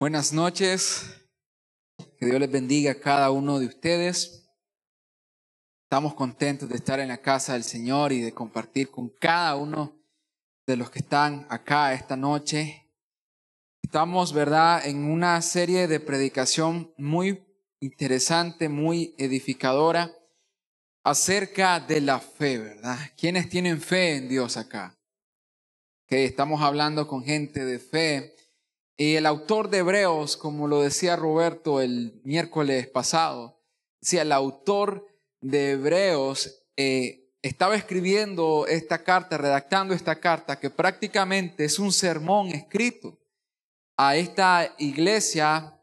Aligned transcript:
Buenas 0.00 0.32
noches. 0.32 1.10
Que 2.20 2.26
Dios 2.26 2.38
les 2.38 2.52
bendiga 2.52 2.92
a 2.92 3.00
cada 3.00 3.32
uno 3.32 3.58
de 3.58 3.66
ustedes. 3.66 4.48
Estamos 5.82 6.14
contentos 6.14 6.68
de 6.68 6.76
estar 6.76 7.00
en 7.00 7.08
la 7.08 7.20
casa 7.20 7.54
del 7.54 7.64
Señor 7.64 8.12
y 8.12 8.20
de 8.20 8.32
compartir 8.32 8.92
con 8.92 9.08
cada 9.08 9.56
uno 9.56 10.00
de 10.68 10.76
los 10.76 10.90
que 10.90 11.00
están 11.00 11.48
acá 11.50 11.92
esta 11.94 12.16
noche. 12.16 12.88
Estamos, 13.82 14.32
¿verdad?, 14.32 14.86
en 14.86 15.02
una 15.02 15.42
serie 15.42 15.88
de 15.88 15.98
predicación 15.98 16.94
muy 16.96 17.44
interesante, 17.80 18.68
muy 18.68 19.16
edificadora 19.18 20.14
acerca 21.02 21.80
de 21.80 22.02
la 22.02 22.20
fe, 22.20 22.58
¿verdad? 22.58 22.98
¿Quiénes 23.16 23.48
tienen 23.48 23.80
fe 23.80 24.14
en 24.14 24.28
Dios 24.28 24.56
acá? 24.56 24.96
Que 26.06 26.24
estamos 26.24 26.62
hablando 26.62 27.08
con 27.08 27.24
gente 27.24 27.64
de 27.64 27.80
fe. 27.80 28.36
Y 29.00 29.14
el 29.14 29.26
autor 29.26 29.70
de 29.70 29.78
Hebreos, 29.78 30.36
como 30.36 30.66
lo 30.66 30.82
decía 30.82 31.14
Roberto 31.14 31.80
el 31.80 32.20
miércoles 32.24 32.88
pasado, 32.88 33.62
decía, 34.00 34.22
el 34.22 34.32
autor 34.32 35.06
de 35.40 35.70
Hebreos 35.70 36.64
eh, 36.76 37.30
estaba 37.40 37.76
escribiendo 37.76 38.66
esta 38.66 39.04
carta, 39.04 39.38
redactando 39.38 39.94
esta 39.94 40.18
carta, 40.18 40.58
que 40.58 40.68
prácticamente 40.68 41.64
es 41.64 41.78
un 41.78 41.92
sermón 41.92 42.48
escrito 42.48 43.20
a 43.96 44.16
esta 44.16 44.74
iglesia, 44.78 45.80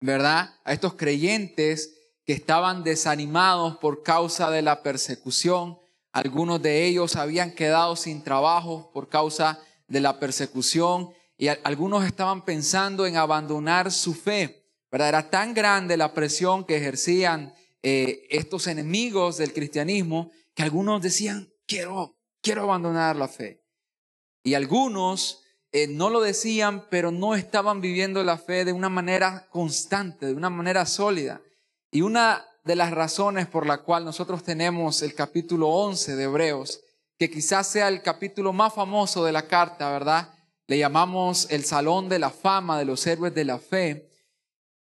¿verdad? 0.00 0.54
A 0.64 0.72
estos 0.72 0.94
creyentes 0.94 1.98
que 2.24 2.32
estaban 2.32 2.82
desanimados 2.82 3.76
por 3.76 4.02
causa 4.02 4.50
de 4.50 4.62
la 4.62 4.82
persecución. 4.82 5.78
Algunos 6.12 6.62
de 6.62 6.86
ellos 6.86 7.14
habían 7.16 7.54
quedado 7.54 7.94
sin 7.94 8.24
trabajo 8.24 8.90
por 8.94 9.10
causa 9.10 9.60
de 9.86 10.00
la 10.00 10.18
persecución 10.18 11.10
y 11.38 11.46
algunos 11.46 12.04
estaban 12.04 12.44
pensando 12.44 13.06
en 13.06 13.16
abandonar 13.16 13.92
su 13.92 14.12
fe. 14.12 14.66
¿verdad? 14.90 15.08
Era 15.08 15.30
tan 15.30 15.54
grande 15.54 15.96
la 15.96 16.12
presión 16.12 16.64
que 16.64 16.76
ejercían 16.76 17.54
eh, 17.82 18.26
estos 18.30 18.66
enemigos 18.66 19.36
del 19.36 19.52
cristianismo 19.52 20.32
que 20.54 20.64
algunos 20.64 21.00
decían, 21.00 21.48
quiero, 21.66 22.16
quiero 22.42 22.62
abandonar 22.62 23.14
la 23.14 23.28
fe. 23.28 23.62
Y 24.42 24.54
algunos 24.54 25.44
eh, 25.70 25.86
no 25.86 26.10
lo 26.10 26.20
decían, 26.20 26.86
pero 26.90 27.12
no 27.12 27.36
estaban 27.36 27.80
viviendo 27.80 28.24
la 28.24 28.36
fe 28.36 28.64
de 28.64 28.72
una 28.72 28.88
manera 28.88 29.46
constante, 29.50 30.26
de 30.26 30.34
una 30.34 30.50
manera 30.50 30.86
sólida. 30.86 31.40
Y 31.92 32.00
una 32.00 32.44
de 32.64 32.74
las 32.74 32.90
razones 32.90 33.46
por 33.46 33.64
la 33.64 33.78
cual 33.78 34.04
nosotros 34.04 34.42
tenemos 34.42 35.02
el 35.02 35.14
capítulo 35.14 35.68
11 35.68 36.16
de 36.16 36.24
Hebreos, 36.24 36.80
que 37.16 37.30
quizás 37.30 37.68
sea 37.68 37.86
el 37.86 38.02
capítulo 38.02 38.52
más 38.52 38.74
famoso 38.74 39.24
de 39.24 39.32
la 39.32 39.46
carta, 39.46 39.90
¿verdad? 39.92 40.34
Le 40.68 40.78
llamamos 40.78 41.48
el 41.50 41.64
Salón 41.64 42.10
de 42.10 42.18
la 42.18 42.30
Fama 42.30 42.78
de 42.78 42.84
los 42.84 43.06
Héroes 43.06 43.34
de 43.34 43.44
la 43.46 43.58
Fe. 43.58 44.10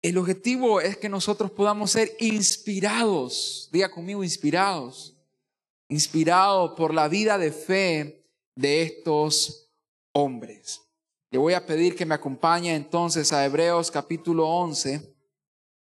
El 0.02 0.18
objetivo 0.18 0.80
es 0.80 0.96
que 0.96 1.08
nosotros 1.08 1.52
podamos 1.52 1.92
ser 1.92 2.16
inspirados, 2.18 3.68
diga 3.72 3.88
conmigo, 3.88 4.24
inspirados, 4.24 5.16
inspirados 5.88 6.72
por 6.76 6.92
la 6.92 7.06
vida 7.06 7.38
de 7.38 7.52
fe 7.52 8.26
de 8.56 8.82
estos 8.82 9.70
hombres. 10.12 10.82
Le 11.30 11.38
voy 11.38 11.54
a 11.54 11.64
pedir 11.64 11.94
que 11.94 12.06
me 12.06 12.16
acompañe 12.16 12.74
entonces 12.74 13.32
a 13.32 13.44
Hebreos 13.44 13.92
capítulo 13.92 14.48
11. 14.48 15.14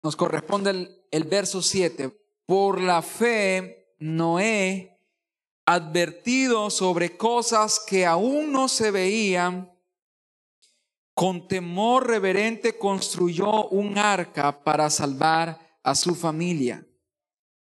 Nos 0.02 0.16
corresponde 0.16 0.90
el, 1.12 1.24
verso 1.26 1.62
7. 1.62 2.18
Por 2.48 2.82
la 2.82 3.04
fe, 3.04 3.96
Noé, 4.00 5.00
advertido 5.66 6.72
sobre 6.72 7.16
cosas 7.16 7.80
que 7.80 8.08
aún 8.08 8.52
no 8.52 8.68
se 8.68 8.90
veían, 8.90 9.73
con 11.14 11.48
temor 11.48 12.08
reverente 12.08 12.78
construyó 12.78 13.68
un 13.68 13.98
arca 13.98 14.64
para 14.64 14.90
salvar 14.90 15.78
a 15.84 15.96
su 15.96 16.16
familia. 16.16 16.86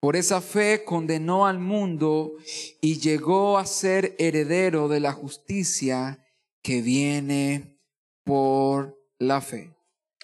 Por 0.01 0.17
esa 0.17 0.41
fe 0.41 0.85
condenó 0.85 1.47
al 1.47 1.59
mundo 1.59 2.33
y 2.81 2.99
llegó 2.99 3.59
a 3.59 3.67
ser 3.67 4.17
heredero 4.19 4.89
de 4.89 5.01
la 5.01 5.13
justicia 5.13 6.27
que 6.61 6.83
viene 6.83 7.79
por 8.25 8.99
la 9.19 9.41
fe. 9.41 9.73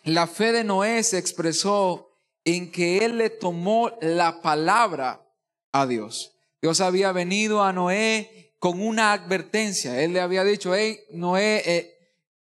La 0.04 0.26
fe 0.26 0.52
de 0.52 0.64
Noé 0.64 1.02
se 1.02 1.18
expresó 1.18 2.08
en 2.44 2.72
que 2.72 3.04
él 3.04 3.18
le 3.18 3.30
tomó 3.30 3.92
la 4.00 4.40
palabra 4.40 5.24
a 5.72 5.86
Dios. 5.86 6.34
Dios 6.60 6.80
había 6.80 7.12
venido 7.12 7.62
a 7.62 7.72
Noé 7.72 8.54
con 8.58 8.80
una 8.80 9.12
advertencia. 9.12 10.02
Él 10.02 10.12
le 10.12 10.20
había 10.20 10.44
dicho, 10.44 10.74
hey, 10.74 11.00
Noé, 11.10 11.62
eh, 11.64 11.97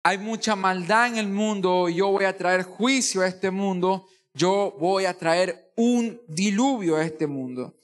hay 0.09 0.17
mucha 0.17 0.57
maldad 0.57 1.09
en 1.09 1.19
el 1.19 1.29
mundo, 1.29 1.87
yo 1.91 2.09
voy 2.09 2.25
a 2.25 2.35
traer 2.35 2.63
juicio 2.63 3.21
a 3.21 3.27
este 3.27 3.51
mundo, 3.51 4.07
yo 4.33 4.75
voy 4.81 5.05
a 5.05 5.13
traer 5.13 5.71
un 5.77 6.19
diluvio 6.27 6.97
a 6.97 7.05
este 7.05 7.27
mundo, 7.27 7.75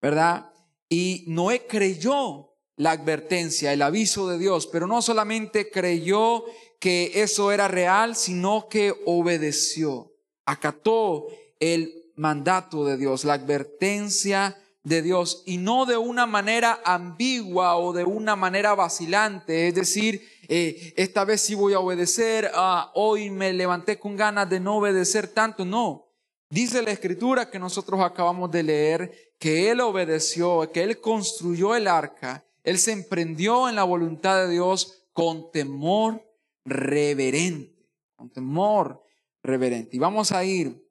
¿verdad? 0.00 0.52
Y 0.88 1.24
Noé 1.26 1.66
creyó 1.66 2.54
la 2.76 2.92
advertencia, 2.92 3.72
el 3.72 3.82
aviso 3.82 4.28
de 4.28 4.38
Dios, 4.38 4.68
pero 4.68 4.86
no 4.86 5.02
solamente 5.02 5.72
creyó 5.72 6.44
que 6.78 7.10
eso 7.20 7.50
era 7.50 7.66
real, 7.66 8.14
sino 8.14 8.68
que 8.68 8.94
obedeció, 9.04 10.12
acató 10.44 11.26
el 11.58 12.12
mandato 12.14 12.84
de 12.84 12.96
Dios, 12.96 13.24
la 13.24 13.32
advertencia 13.32 14.56
de 14.84 15.02
Dios, 15.02 15.42
y 15.46 15.58
no 15.58 15.86
de 15.86 15.96
una 15.96 16.26
manera 16.26 16.80
ambigua 16.84 17.76
o 17.76 17.92
de 17.92 18.04
una 18.04 18.34
manera 18.34 18.74
vacilante, 18.74 19.68
es 19.68 19.74
decir, 19.74 20.28
eh, 20.48 20.92
esta 20.96 21.24
vez 21.24 21.40
sí 21.40 21.54
voy 21.54 21.72
a 21.72 21.78
obedecer, 21.78 22.50
ah, 22.54 22.90
hoy 22.94 23.30
me 23.30 23.52
levanté 23.52 23.98
con 23.98 24.16
ganas 24.16 24.50
de 24.50 24.58
no 24.58 24.78
obedecer 24.78 25.28
tanto. 25.28 25.64
No, 25.64 26.08
dice 26.50 26.82
la 26.82 26.90
escritura 26.90 27.48
que 27.48 27.58
nosotros 27.58 28.00
acabamos 28.00 28.50
de 28.50 28.62
leer 28.64 29.32
que 29.38 29.70
él 29.70 29.80
obedeció, 29.80 30.70
que 30.72 30.82
él 30.82 31.00
construyó 31.00 31.74
el 31.74 31.86
arca, 31.86 32.44
él 32.64 32.78
se 32.78 32.92
emprendió 32.92 33.68
en 33.68 33.76
la 33.76 33.84
voluntad 33.84 34.36
de 34.44 34.52
Dios 34.52 35.06
con 35.12 35.50
temor 35.52 36.22
reverente, 36.64 37.88
con 38.14 38.30
temor 38.30 39.02
reverente. 39.42 39.96
Y 39.96 39.98
vamos 39.98 40.32
a 40.32 40.44
ir 40.44 40.88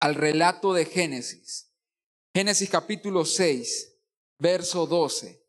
al 0.00 0.14
relato 0.14 0.74
de 0.74 0.84
Génesis. 0.84 1.71
Génesis 2.34 2.70
capítulo 2.70 3.26
6, 3.26 3.92
verso 4.38 4.86
12. 4.86 5.44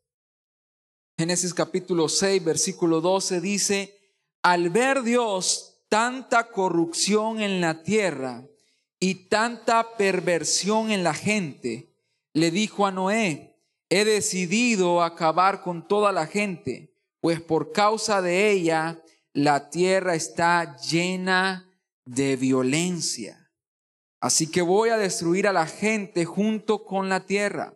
Génesis 1.16 1.54
capítulo 1.54 2.10
6, 2.10 2.44
versículo 2.44 3.00
12 3.00 3.40
dice, 3.40 3.98
al 4.42 4.68
ver 4.68 5.02
Dios 5.02 5.80
tanta 5.88 6.50
corrupción 6.50 7.40
en 7.40 7.62
la 7.62 7.82
tierra 7.82 8.46
y 9.00 9.28
tanta 9.28 9.96
perversión 9.96 10.90
en 10.90 11.04
la 11.04 11.14
gente, 11.14 11.96
le 12.34 12.50
dijo 12.50 12.84
a 12.84 12.90
Noé, 12.90 13.56
he 13.88 14.04
decidido 14.04 15.02
acabar 15.02 15.62
con 15.62 15.88
toda 15.88 16.12
la 16.12 16.26
gente, 16.26 16.94
pues 17.20 17.40
por 17.40 17.72
causa 17.72 18.20
de 18.20 18.50
ella 18.50 19.02
la 19.32 19.70
tierra 19.70 20.14
está 20.14 20.76
llena 20.76 21.66
de 22.04 22.36
violencia. 22.36 23.43
Así 24.24 24.50
que 24.50 24.62
voy 24.62 24.88
a 24.88 24.96
destruir 24.96 25.46
a 25.46 25.52
la 25.52 25.66
gente 25.66 26.24
junto 26.24 26.86
con 26.86 27.10
la 27.10 27.26
tierra. 27.26 27.74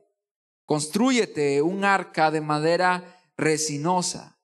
Construyete 0.64 1.60
un 1.60 1.84
arca 1.84 2.30
de 2.30 2.40
madera 2.40 3.20
resinosa. 3.36 4.40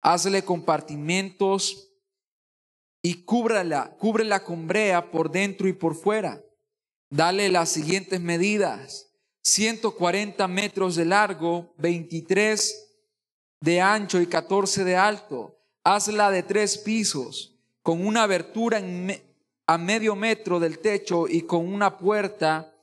Hazle 0.00 0.46
compartimentos 0.46 1.90
y 3.02 3.24
cúbrala, 3.24 3.94
cúbrela 3.98 4.42
con 4.44 4.66
brea 4.66 5.10
por 5.10 5.30
dentro 5.30 5.68
y 5.68 5.74
por 5.74 5.94
fuera. 5.94 6.42
Dale 7.10 7.50
las 7.50 7.68
siguientes 7.68 8.18
medidas. 8.18 9.12
140 9.42 10.48
metros 10.48 10.96
de 10.96 11.04
largo, 11.04 11.74
23 11.76 12.94
de 13.60 13.80
ancho 13.82 14.22
y 14.22 14.26
14 14.26 14.84
de 14.84 14.96
alto. 14.96 15.58
Hazla 15.84 16.30
de 16.30 16.44
tres 16.44 16.78
pisos, 16.78 17.58
con 17.82 18.06
una 18.06 18.22
abertura 18.22 18.80
a 19.66 19.78
medio 19.78 20.16
metro 20.16 20.60
del 20.60 20.78
techo 20.78 21.26
y 21.28 21.42
con 21.42 21.72
una 21.72 21.98
puerta 21.98 22.74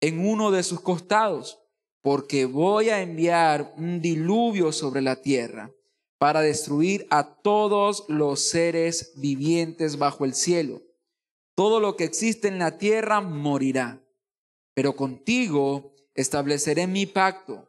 en 0.00 0.26
uno 0.26 0.50
de 0.50 0.62
sus 0.62 0.80
costados 0.80 1.58
porque 2.02 2.44
voy 2.46 2.90
a 2.90 3.02
enviar 3.02 3.74
un 3.76 4.00
diluvio 4.00 4.72
sobre 4.72 5.02
la 5.02 5.16
tierra 5.16 5.72
para 6.18 6.40
destruir 6.40 7.06
a 7.10 7.34
todos 7.42 8.04
los 8.08 8.40
seres 8.40 9.12
vivientes 9.16 9.98
bajo 9.98 10.24
el 10.24 10.34
cielo. 10.34 10.80
Todo 11.54 11.80
lo 11.80 11.96
que 11.96 12.04
existe 12.04 12.48
en 12.48 12.58
la 12.58 12.78
tierra 12.78 13.20
morirá, 13.20 14.02
pero 14.74 14.96
contigo 14.96 15.92
estableceré 16.14 16.86
mi 16.86 17.06
pacto. 17.06 17.68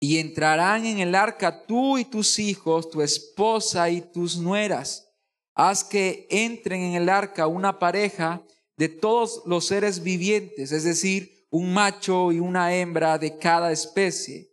Y 0.00 0.18
entrarán 0.18 0.84
en 0.84 0.98
el 0.98 1.14
arca 1.14 1.64
tú 1.64 1.96
y 1.96 2.04
tus 2.04 2.38
hijos, 2.38 2.90
tu 2.90 3.00
esposa 3.00 3.88
y 3.88 4.02
tus 4.02 4.36
nueras. 4.36 5.08
Haz 5.54 5.84
que 5.84 6.26
entren 6.30 6.82
en 6.82 6.94
el 6.94 7.08
arca 7.08 7.46
una 7.46 7.78
pareja 7.78 8.44
de 8.76 8.88
todos 8.88 9.42
los 9.46 9.66
seres 9.66 10.02
vivientes, 10.02 10.72
es 10.72 10.84
decir, 10.84 11.46
un 11.50 11.72
macho 11.72 12.32
y 12.32 12.40
una 12.40 12.74
hembra 12.74 13.18
de 13.18 13.38
cada 13.38 13.70
especie, 13.70 14.50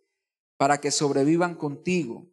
para 0.58 0.80
que 0.80 0.92
sobrevivan 0.92 1.56
contigo. 1.56 2.28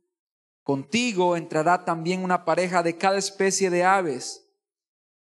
Contigo 0.62 1.35
entrará 1.35 1.87
también 1.87 2.23
una 2.23 2.44
pareja 2.44 2.82
de 2.82 2.99
cada 2.99 3.17
especie 3.17 3.70
de 3.70 3.85
aves, 3.85 4.44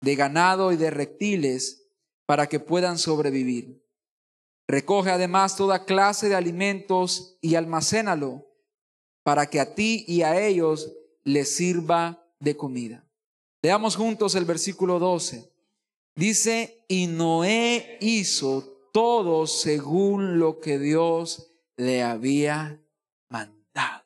de 0.01 0.15
ganado 0.17 0.73
y 0.73 0.77
de 0.79 0.91
reptiles 0.91 1.91
para 2.25 2.47
que 2.47 2.61
puedan 2.61 2.97
sobrevivir. 2.97 3.85
Recoge 4.67 5.11
además 5.11 5.57
toda 5.57 5.85
clase 5.85 6.31
de 6.31 6.35
alimentos 6.35 7.37
y 7.43 7.57
almacénalo 7.57 8.47
para 9.23 9.47
que 9.51 9.61
a 9.61 9.75
ti 9.75 10.07
y 10.09 10.23
a 10.23 10.41
ellos 10.41 10.97
les 11.23 11.55
sirva 11.55 12.27
de 12.41 12.57
comida. 12.57 13.04
Leamos 13.65 13.97
juntos 13.97 14.35
el 14.35 14.45
versículo 14.45 14.99
12. 14.99 15.51
Dice, 16.15 16.85
y 16.87 17.07
Noé 17.07 17.97
hizo 18.03 18.91
todo 18.93 19.47
según 19.47 20.39
lo 20.39 20.61
que 20.61 20.79
Dios 20.79 21.51
le 21.79 22.03
había 22.03 22.79
mandado. 23.31 24.05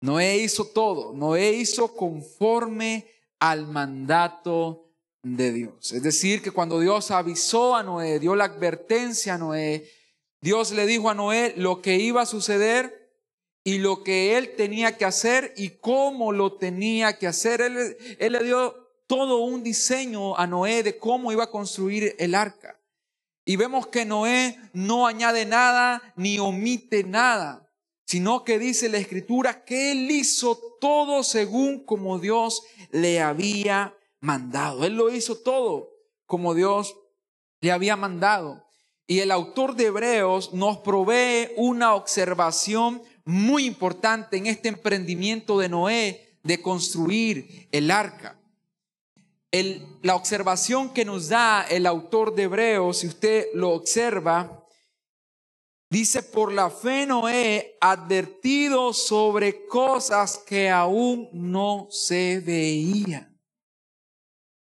Noé 0.00 0.38
hizo 0.38 0.64
todo, 0.64 1.12
Noé 1.12 1.52
hizo 1.52 1.94
conforme 1.94 3.06
al 3.40 3.66
mandato 3.66 4.90
de 5.22 5.52
Dios. 5.52 5.92
Es 5.92 6.02
decir, 6.02 6.40
que 6.40 6.50
cuando 6.50 6.80
Dios 6.80 7.10
avisó 7.10 7.76
a 7.76 7.82
Noé, 7.82 8.20
dio 8.20 8.34
la 8.34 8.44
advertencia 8.44 9.34
a 9.34 9.38
Noé, 9.38 9.86
Dios 10.40 10.70
le 10.70 10.86
dijo 10.86 11.10
a 11.10 11.14
Noé 11.14 11.52
lo 11.58 11.82
que 11.82 11.96
iba 11.96 12.22
a 12.22 12.26
suceder 12.26 12.99
y 13.64 13.78
lo 13.78 14.02
que 14.02 14.38
él 14.38 14.54
tenía 14.56 14.96
que 14.96 15.04
hacer 15.04 15.52
y 15.56 15.70
cómo 15.70 16.32
lo 16.32 16.54
tenía 16.54 17.18
que 17.18 17.26
hacer. 17.26 17.60
Él, 17.60 18.32
le 18.32 18.44
dio 18.44 18.74
todo 19.06 19.38
un 19.38 19.62
diseño 19.62 20.36
a 20.36 20.46
Noé 20.46 20.82
de 20.82 20.98
cómo 20.98 21.32
iba 21.32 21.44
a 21.44 21.50
construir 21.50 22.14
el 22.18 22.34
arca. 22.34 22.80
Y 23.44 23.56
vemos 23.56 23.88
que 23.88 24.04
Noé 24.04 24.58
no 24.72 25.06
añade 25.06 25.44
nada 25.44 26.14
ni 26.16 26.38
omite 26.38 27.04
nada, 27.04 27.68
sino 28.06 28.44
que 28.44 28.58
dice 28.58 28.88
la 28.88 28.98
escritura 28.98 29.64
que 29.64 29.92
él 29.92 30.10
hizo 30.10 30.58
todo 30.80 31.22
según 31.22 31.84
como 31.84 32.18
Dios 32.18 32.62
le 32.90 33.20
había 33.20 33.94
mandado. 34.20 34.84
Él 34.84 34.94
lo 34.94 35.10
hizo 35.10 35.36
todo 35.38 35.90
como 36.26 36.54
Dios 36.54 36.96
le 37.60 37.72
había 37.72 37.96
mandado. 37.96 38.64
Y 39.06 39.18
el 39.18 39.32
autor 39.32 39.74
de 39.74 39.86
Hebreos 39.86 40.54
nos 40.54 40.78
provee 40.78 41.50
una 41.56 41.96
observación 41.96 43.02
muy 43.24 43.66
importante 43.66 44.36
en 44.36 44.46
este 44.46 44.68
emprendimiento 44.68 45.58
de 45.58 45.68
Noé 45.68 46.36
de 46.42 46.60
construir 46.60 47.68
el 47.72 47.90
arca. 47.90 48.36
la 50.02 50.14
observación 50.14 50.92
que 50.94 51.04
nos 51.04 51.28
da 51.28 51.62
el 51.62 51.86
autor 51.86 52.34
de 52.34 52.44
Hebreos, 52.44 52.98
si 52.98 53.08
usted 53.08 53.46
lo 53.52 53.70
observa, 53.70 54.64
dice, 55.90 56.22
por 56.22 56.52
la 56.52 56.70
fe 56.70 57.04
Noé 57.06 57.76
advertido 57.80 58.92
sobre 58.92 59.66
cosas 59.66 60.38
que 60.38 60.70
aún 60.70 61.28
no 61.32 61.88
se 61.90 62.40
veían. 62.40 63.30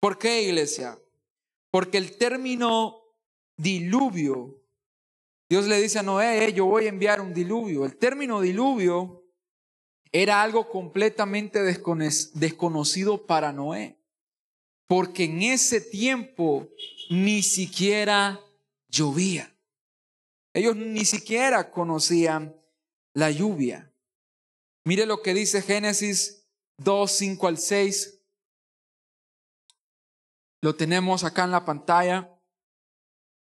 ¿Por 0.01 0.19
qué, 0.19 0.43
iglesia? 0.43 0.99
Porque 1.71 1.97
el 1.99 2.19
término 2.19 3.03
diluvio, 3.57 4.62
Dios 5.53 5.67
le 5.67 5.83
dice 5.83 5.99
a 5.99 6.03
Noé, 6.03 6.51
yo 6.55 6.65
voy 6.65 6.87
a 6.87 6.89
enviar 6.89 7.21
un 7.21 7.35
diluvio. 7.35 7.85
El 7.85 7.99
término 7.99 8.41
diluvio 8.41 9.23
era 10.11 10.41
algo 10.41 10.71
completamente 10.71 11.63
desconocido 11.63 13.27
para 13.27 13.53
Noé, 13.53 13.99
porque 14.87 15.25
en 15.25 15.43
ese 15.43 15.83
tiempo 15.83 16.71
ni 17.11 17.43
siquiera 17.43 18.41
llovía. 18.89 19.55
Ellos 20.55 20.75
ni 20.75 21.05
siquiera 21.05 21.71
conocían 21.71 22.57
la 23.13 23.31
lluvia. 23.31 23.93
Mire 24.85 25.05
lo 25.05 25.21
que 25.21 25.35
dice 25.35 25.61
Génesis 25.61 26.49
2, 26.79 27.13
5 27.13 27.47
al 27.47 27.59
6. 27.59 28.23
Lo 30.63 30.75
tenemos 30.75 31.25
acá 31.25 31.45
en 31.45 31.51
la 31.51 31.67
pantalla. 31.67 32.42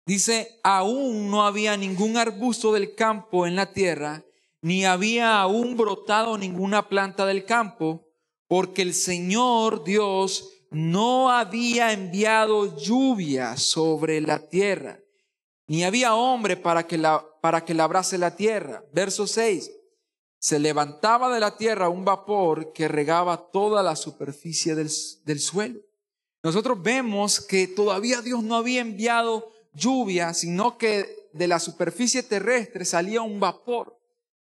Dice, 0.08 0.58
aún 0.62 1.31
no 1.31 1.44
había 1.44 1.76
ningún 1.76 2.16
arbusto 2.16 2.72
del 2.72 2.94
campo 2.94 3.46
en 3.46 3.55
la 3.55 3.75
tierra, 3.75 4.25
ni 4.62 4.87
había 4.87 5.38
aún 5.38 5.76
brotado 5.76 6.38
ninguna 6.38 6.88
planta 6.88 7.26
del 7.26 7.44
campo, 7.44 8.08
porque 8.46 8.81
el 8.81 8.94
Señor 8.94 9.84
Dios 9.84 10.49
no 10.70 11.31
había 11.31 11.93
enviado 11.93 12.75
lluvia 12.78 13.58
sobre 13.58 14.22
la 14.22 14.49
tierra, 14.49 14.99
ni 15.66 15.84
había 15.84 16.14
hombre 16.14 16.56
para 16.56 16.87
que, 16.87 16.96
la, 16.96 17.22
para 17.43 17.66
que 17.66 17.75
labrase 17.75 18.16
la 18.16 18.34
tierra. 18.34 18.82
Verso 18.94 19.26
6. 19.26 19.70
Se 20.38 20.58
levantaba 20.58 21.34
de 21.34 21.40
la 21.40 21.58
tierra 21.58 21.90
un 21.90 22.06
vapor 22.06 22.72
que 22.72 22.88
regaba 22.88 23.50
toda 23.52 23.82
la 23.82 23.94
superficie 23.94 24.75
del, 24.75 24.88
del 25.26 25.38
suelo 25.38 25.81
nosotros 26.43 26.81
vemos 26.82 27.40
que 27.40 27.66
todavía 27.66 28.22
Dios 28.22 28.43
no 28.43 28.56
había 28.56 28.81
enviado 28.81 29.50
lluvia, 29.73 30.35
sino 30.35 30.79
que 30.79 31.29
de 31.32 31.47
la 31.47 31.59
superficie 31.59 32.23
terrestre 32.23 32.85
salía 32.85 33.23
un 33.23 33.41
vapor, 33.41 33.99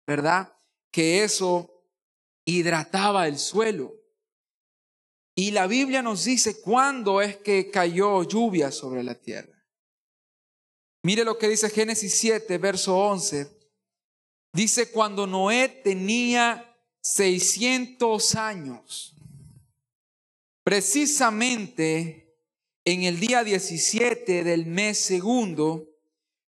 ¿verdad? 0.07 0.53
Que 0.91 1.23
eso 1.25 1.85
hidrataba 2.45 3.29
el 3.29 3.39
suelo. 3.39 3.95
Y 5.35 5.53
la 5.53 5.67
Biblia 5.67 6.03
nos 6.03 6.25
dice 6.25 6.61
cuándo 6.61 7.23
es 7.23 7.37
que 7.37 7.71
cayó 7.71 8.23
lluvia 8.25 8.71
sobre 8.73 9.03
la 9.03 9.15
tierra. 9.15 9.57
Mire 11.03 11.25
lo 11.25 11.39
que 11.39 11.49
dice 11.49 11.71
Génesis 11.71 12.15
7, 12.15 12.59
verso 12.59 12.97
11. 12.97 13.59
Dice, 14.53 14.91
cuando 14.91 15.27
Noé 15.27 15.69
tenía 15.69 16.77
600 17.03 18.35
años, 18.35 19.15
Precisamente 20.71 22.20
en 22.91 23.05
el 23.05 23.21
día 23.21 23.45
17 23.45 24.43
del 24.43 24.67
mes 24.67 24.99
segundo, 24.99 25.87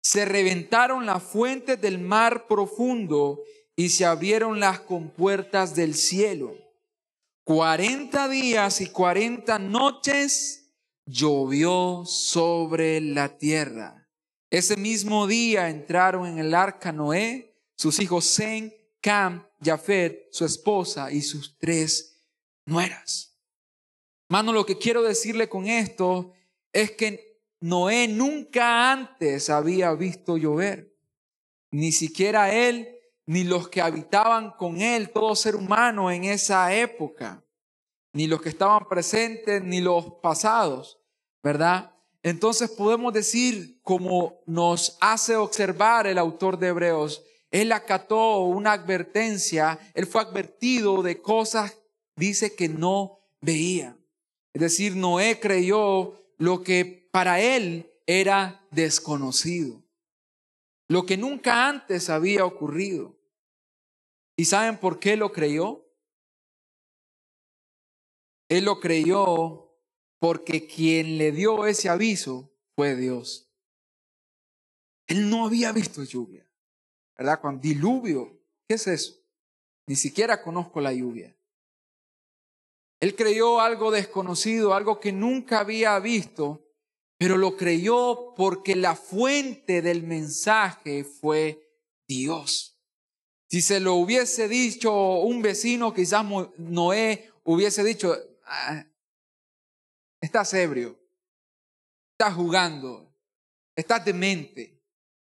se 0.02 0.26
reventaron 0.26 1.06
las 1.06 1.24
fuentes 1.24 1.82
del 1.82 2.00
mar 2.00 2.48
profundo 2.48 3.42
y 3.76 3.90
se 3.90 4.06
abrieron 4.06 4.60
las 4.60 4.80
compuertas 4.80 5.76
del 5.76 5.96
cielo. 5.96 6.56
Cuarenta 7.44 8.28
días 8.28 8.82
y 8.82 8.88
cuarenta 8.88 9.58
noches 9.58 10.74
llovió 11.06 12.04
sobre 12.06 13.02
la 13.02 13.38
tierra. 13.38 14.08
Ese 14.50 14.78
mismo 14.78 15.28
día 15.28 15.70
entraron 15.70 16.28
en 16.28 16.40
el 16.40 16.54
arca 16.54 16.92
Noé, 16.92 17.56
sus 17.76 18.00
hijos 18.00 18.36
Zen, 18.36 18.74
Cam, 19.02 19.48
Jafet, 19.64 20.28
su 20.32 20.46
esposa 20.46 21.12
y 21.12 21.22
sus 21.22 21.58
tres 21.58 22.22
nueras. 22.66 23.37
Mano, 24.30 24.52
lo 24.52 24.66
que 24.66 24.78
quiero 24.78 25.04
decirle 25.04 25.48
con 25.48 25.68
esto 25.68 26.34
es 26.74 26.92
que 26.92 27.42
Noé 27.60 28.08
nunca 28.08 28.92
antes 28.92 29.50
había 29.50 29.94
visto 29.94 30.38
llover. 30.38 30.94
Ni 31.72 31.92
siquiera 31.92 32.54
él, 32.54 32.90
ni 33.26 33.44
los 33.44 33.70
que 33.70 33.82
habitaban 33.82 34.52
con 34.52 34.82
él, 34.82 35.10
todo 35.12 35.36
ser 35.36 35.56
humano 35.56 36.12
en 36.12 36.26
esa 36.26 36.74
época, 36.74 37.44
ni 38.14 38.28
los 38.28 38.42
que 38.42 38.50
estaban 38.50 38.88
presentes, 38.88 39.62
ni 39.64 39.82
los 39.82 40.14
pasados, 40.22 41.00
¿verdad? 41.44 41.94
Entonces 42.24 42.70
podemos 42.70 43.14
decir, 43.14 43.80
como 43.82 44.42
nos 44.46 44.98
hace 45.02 45.36
observar 45.36 46.08
el 46.08 46.18
autor 46.18 46.58
de 46.58 46.68
Hebreos, 46.68 47.24
él 47.52 47.72
acató 47.72 48.40
una 48.42 48.74
advertencia, 48.74 49.80
él 49.94 50.06
fue 50.06 50.22
advertido 50.22 51.02
de 51.02 51.22
cosas, 51.22 51.78
dice 52.16 52.56
que 52.56 52.70
no 52.70 53.20
veía. 53.42 53.97
Es 54.58 54.62
decir, 54.62 54.96
Noé 54.96 55.40
creyó 55.40 56.16
lo 56.40 56.64
que 56.64 57.08
para 57.12 57.40
él 57.40 57.94
era 58.08 58.68
desconocido, 58.72 59.84
lo 60.88 61.06
que 61.06 61.16
nunca 61.16 61.70
antes 61.70 62.10
había 62.10 62.44
ocurrido. 62.44 63.16
¿Y 64.36 64.46
saben 64.46 64.80
por 64.80 64.98
qué 64.98 65.16
lo 65.16 65.32
creyó? 65.32 65.86
Él 68.50 68.66
lo 68.66 68.80
creyó 68.80 69.80
porque 70.18 70.66
quien 70.66 71.20
le 71.20 71.32
dio 71.32 71.68
ese 71.68 71.90
aviso 71.90 72.52
fue 72.76 72.96
Dios. 72.96 73.52
Él 75.06 75.30
no 75.30 75.46
había 75.46 75.72
visto 75.72 76.04
lluvia, 76.04 76.52
¿verdad? 77.16 77.42
Con 77.42 77.62
diluvio, 77.62 78.42
¿qué 78.68 78.74
es 78.74 78.88
eso? 78.88 79.24
Ni 79.86 79.96
siquiera 79.96 80.42
conozco 80.42 80.82
la 80.82 80.94
lluvia. 80.94 81.37
Él 83.00 83.16
creyó 83.16 83.62
algo 83.62 83.92
desconocido, 83.92 84.74
algo 84.74 85.00
que 85.00 85.12
nunca 85.12 85.60
había 85.60 85.98
visto, 86.00 86.68
pero 87.18 87.38
lo 87.38 87.56
creyó 87.56 88.34
porque 88.36 88.76
la 88.76 88.96
fuente 88.96 89.82
del 89.82 90.04
mensaje 90.04 91.04
fue 91.04 91.68
Dios. 92.08 92.80
Si 93.50 93.62
se 93.62 93.80
lo 93.80 93.96
hubiese 93.96 94.48
dicho 94.48 94.92
un 95.22 95.42
vecino, 95.42 95.94
quizás 95.94 96.26
Noé 96.58 97.32
hubiese 97.44 97.84
dicho, 97.84 98.16
ah, 98.44 98.86
estás 100.20 100.54
ebrio, 100.54 101.00
estás 102.12 102.34
jugando, 102.34 103.16
estás 103.76 104.04
demente. 104.04 104.82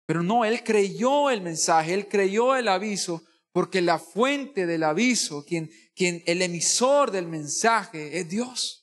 Pero 0.06 0.22
no, 0.22 0.46
él 0.46 0.64
creyó 0.64 1.30
el 1.30 1.42
mensaje, 1.42 1.94
él 1.94 2.08
creyó 2.08 2.56
el 2.56 2.68
aviso 2.68 3.24
porque 3.54 3.82
la 3.82 4.00
fuente 4.00 4.66
del 4.66 4.84
aviso, 4.84 5.46
quien, 5.46 5.72
quien 5.96 6.24
el 6.26 6.42
emisor 6.42 7.12
del 7.12 7.28
mensaje 7.28 8.20
es 8.20 8.30
Dios. 8.30 8.80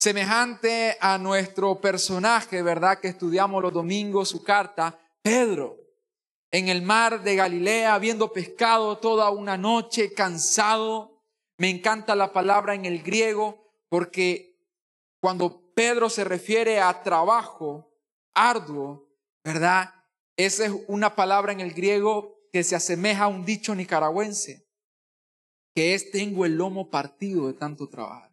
semejante 0.00 0.98
a 1.00 1.16
nuestro 1.16 1.80
personaje, 1.80 2.60
¿verdad? 2.60 3.00
Que 3.00 3.08
estudiamos 3.08 3.62
los 3.62 3.72
domingos 3.72 4.28
su 4.28 4.44
carta, 4.44 4.98
Pedro, 5.22 5.78
en 6.50 6.68
el 6.68 6.82
mar 6.82 7.22
de 7.22 7.36
Galilea, 7.36 7.94
habiendo 7.94 8.30
pescado 8.30 8.98
toda 8.98 9.30
una 9.30 9.56
noche, 9.56 10.12
cansado. 10.12 11.22
Me 11.56 11.70
encanta 11.70 12.14
la 12.14 12.34
palabra 12.34 12.74
en 12.74 12.84
el 12.84 13.02
griego 13.02 13.64
porque 13.88 14.60
cuando 15.20 15.72
Pedro 15.74 16.10
se 16.10 16.24
refiere 16.24 16.80
a 16.80 17.02
trabajo 17.02 17.90
arduo, 18.34 19.08
¿verdad? 19.42 19.94
Esa 20.36 20.66
es 20.66 20.72
una 20.86 21.14
palabra 21.14 21.52
en 21.52 21.60
el 21.60 21.72
griego 21.72 22.36
que 22.52 22.62
se 22.62 22.76
asemeja 22.76 23.24
a 23.24 23.28
un 23.28 23.44
dicho 23.44 23.74
nicaragüense, 23.74 24.63
que 25.74 25.94
es 25.94 26.10
tengo 26.10 26.44
el 26.46 26.56
lomo 26.56 26.88
partido 26.88 27.48
de 27.48 27.54
tanto 27.54 27.88
trabajar. 27.88 28.32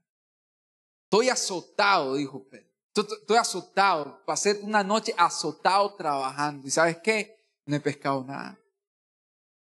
Estoy 1.05 1.29
azotado, 1.29 2.15
dijo 2.15 2.47
Pedro. 2.47 2.69
Estoy 2.95 3.37
azotado. 3.37 4.23
Pasé 4.25 4.59
una 4.61 4.83
noche 4.83 5.13
azotado 5.17 5.95
trabajando. 5.95 6.67
¿Y 6.67 6.71
sabes 6.71 6.97
qué? 7.03 7.35
No 7.65 7.75
he 7.75 7.79
pescado 7.79 8.23
nada. 8.23 8.59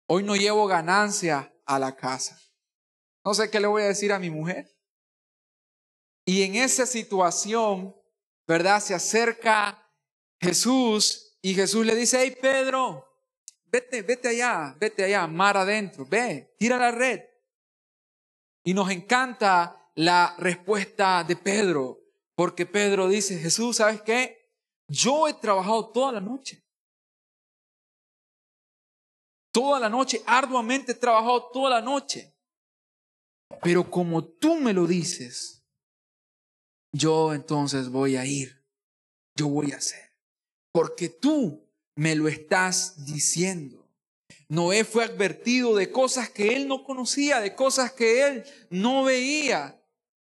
Hoy 0.06 0.22
no 0.22 0.36
llevo 0.36 0.66
ganancia 0.66 1.52
a 1.64 1.78
la 1.78 1.96
casa. 1.96 2.38
No 3.24 3.34
sé 3.34 3.50
qué 3.50 3.60
le 3.60 3.68
voy 3.68 3.82
a 3.82 3.86
decir 3.86 4.12
a 4.12 4.18
mi 4.18 4.28
mujer. 4.28 4.68
Y 6.24 6.42
en 6.42 6.56
esa 6.56 6.86
situación, 6.86 7.96
¿verdad? 8.46 8.80
Se 8.80 8.94
acerca 8.94 9.90
Jesús 10.40 11.38
y 11.40 11.54
Jesús 11.54 11.86
le 11.86 11.94
dice, 11.94 12.18
hey 12.20 12.36
Pedro, 12.40 13.08
vete, 13.66 14.02
vete 14.02 14.28
allá, 14.28 14.76
vete 14.78 15.04
allá, 15.04 15.26
mar 15.26 15.56
adentro, 15.56 16.04
ve, 16.04 16.54
tira 16.58 16.78
la 16.78 16.90
red. 16.90 17.20
Y 18.64 18.74
nos 18.74 18.90
encanta 18.90 19.90
la 19.94 20.34
respuesta 20.38 21.24
de 21.24 21.36
Pedro, 21.36 22.00
porque 22.34 22.66
Pedro 22.66 23.08
dice, 23.08 23.38
Jesús, 23.38 23.76
¿sabes 23.76 24.02
qué? 24.02 24.50
Yo 24.88 25.28
he 25.28 25.34
trabajado 25.34 25.90
toda 25.90 26.12
la 26.12 26.20
noche. 26.20 26.64
Toda 29.52 29.78
la 29.78 29.88
noche, 29.88 30.22
arduamente 30.26 30.92
he 30.92 30.94
trabajado 30.94 31.50
toda 31.50 31.70
la 31.70 31.82
noche. 31.82 32.34
Pero 33.62 33.90
como 33.90 34.24
tú 34.24 34.56
me 34.56 34.72
lo 34.72 34.86
dices, 34.86 35.62
yo 36.92 37.34
entonces 37.34 37.90
voy 37.90 38.16
a 38.16 38.24
ir. 38.24 38.62
Yo 39.34 39.48
voy 39.48 39.72
a 39.72 39.76
hacer. 39.76 40.12
Porque 40.72 41.08
tú 41.08 41.68
me 41.96 42.14
lo 42.14 42.28
estás 42.28 43.04
diciendo. 43.04 43.81
Noé 44.52 44.84
fue 44.84 45.04
advertido 45.04 45.74
de 45.74 45.90
cosas 45.90 46.28
que 46.28 46.54
él 46.54 46.68
no 46.68 46.84
conocía, 46.84 47.40
de 47.40 47.54
cosas 47.54 47.90
que 47.90 48.26
él 48.26 48.44
no 48.68 49.02
veía. 49.02 49.82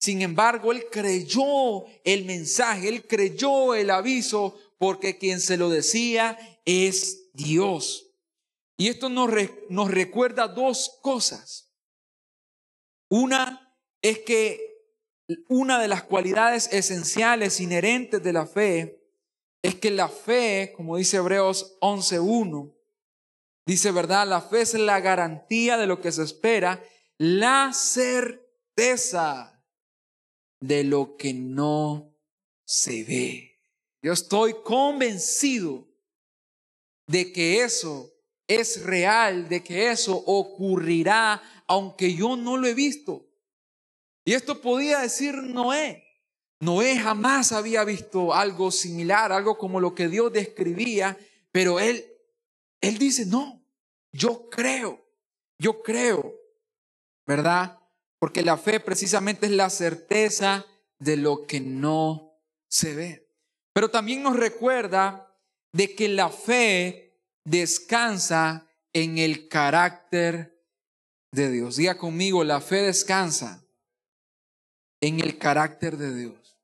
Sin 0.01 0.23
embargo, 0.23 0.73
él 0.73 0.87
creyó 0.91 1.85
el 2.03 2.25
mensaje, 2.25 2.89
él 2.89 3.07
creyó 3.07 3.77
el 3.77 3.91
aviso, 3.91 4.59
porque 4.77 5.19
quien 5.19 5.41
se 5.41 5.57
lo 5.57 5.71
decía 5.71 6.37
es 6.65 7.31
Dios. 7.33 8.11
Y 8.77 8.89
esto 8.89 9.09
nos, 9.09 9.31
recuerda 9.89 10.49
dos 10.49 10.99
cosas. 11.01 11.73
Una 13.09 13.73
es 14.03 14.19
que 14.19 14.83
una 15.49 15.81
de 15.81 15.87
las 15.87 16.03
cualidades 16.03 16.69
esenciales 16.73 17.61
inherentes 17.61 18.21
de 18.21 18.33
la 18.33 18.47
fe 18.47 19.01
es 19.63 19.77
que 19.77 19.93
la 19.93 20.09
fe, 20.09 20.73
como 20.77 20.97
dice 20.97 21.19
Hebreos 21.19 21.79
11.1, 21.81 22.78
dice, 23.69 23.93
¿verdad? 23.93 24.27
La 24.27 24.41
fe 24.41 24.63
es 24.63 24.73
la 24.73 24.99
garantía 24.99 25.77
de 25.77 25.87
lo 25.87 26.01
que 26.01 26.11
se 26.11 26.23
espera, 26.23 26.83
la 27.19 27.75
certeza 27.75 29.63
de 30.59 30.85
lo 30.85 31.19
que 31.19 31.35
no 31.35 32.17
se 32.65 33.05
ve. 33.05 33.61
Yo 34.01 34.15
estoy 34.15 34.55
convencido 34.65 35.87
de 37.09 37.31
que 37.31 37.63
eso 37.63 38.11
es 38.47 38.85
real, 38.85 39.51
de 39.51 39.63
que 39.63 39.91
eso 39.91 40.17
ocurrirá, 40.17 41.43
aunque 41.67 42.15
yo 42.15 42.37
no 42.37 42.57
lo 42.57 42.67
he 42.69 42.75
visto. 42.75 43.29
Y 44.25 44.33
esto 44.33 44.63
podía 44.63 45.01
decir 45.01 45.35
Noé. 45.35 46.05
Noé 46.61 46.97
jamás 46.97 47.53
había 47.53 47.85
visto 47.85 48.33
algo 48.33 48.71
similar, 48.71 49.31
algo 49.31 49.59
como 49.59 49.79
lo 49.79 49.95
que 49.95 50.09
Dios 50.09 50.33
describía, 50.33 51.19
pero 51.53 51.79
él, 51.79 52.07
él 52.81 52.97
dice, 52.97 53.27
no, 53.27 53.58
yo 54.13 54.49
creo, 54.51 55.05
yo 55.59 55.83
creo, 55.83 56.35
¿verdad? 57.27 57.79
Porque 58.19 58.43
la 58.43 58.57
fe 58.57 58.81
precisamente 58.81 59.47
es 59.47 59.53
la 59.53 59.71
certeza 59.71 60.67
de 60.99 61.17
lo 61.17 61.47
que 61.47 61.61
no 61.61 62.41
se 62.69 62.95
ve. 62.95 63.29
Pero 63.73 63.91
también 63.91 64.23
nos 64.23 64.37
recuerda 64.37 65.37
de 65.73 65.95
que 65.95 66.09
la 66.09 66.31
fe 66.31 67.21
descansa 67.45 68.67
en 68.93 69.19
el 69.19 69.49
carácter 69.49 70.65
de 71.33 71.51
Dios. 71.51 71.77
Diga 71.77 71.97
conmigo, 71.97 72.43
la 72.45 72.61
fe 72.61 72.83
descansa 72.83 73.65
en 75.01 75.21
el 75.21 75.39
carácter 75.39 75.97
de 75.97 76.15
Dios. 76.15 76.59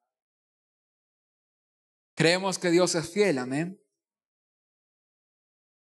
Creemos 2.17 2.59
que 2.59 2.71
Dios 2.71 2.95
es 2.95 3.11
fiel, 3.11 3.39
amén. 3.39 3.81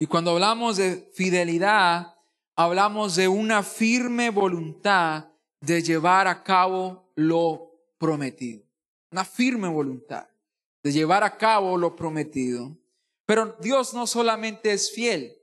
Y 0.02 0.08
cuando 0.08 0.32
hablamos 0.32 0.78
de 0.78 1.08
fidelidad, 1.14 2.16
hablamos 2.56 3.14
de 3.14 3.28
una 3.28 3.62
firme 3.62 4.30
voluntad 4.30 5.28
de 5.60 5.80
llevar 5.80 6.26
a 6.26 6.42
cabo 6.42 7.12
lo 7.14 7.70
prometido. 7.98 8.64
Una 9.12 9.24
firme 9.24 9.68
voluntad 9.68 10.26
de 10.82 10.90
llevar 10.90 11.22
a 11.22 11.38
cabo 11.38 11.76
lo 11.76 11.94
prometido. 11.94 12.76
Pero 13.26 13.56
Dios 13.60 13.94
no 13.94 14.08
solamente 14.08 14.72
es 14.72 14.90
fiel, 14.90 15.36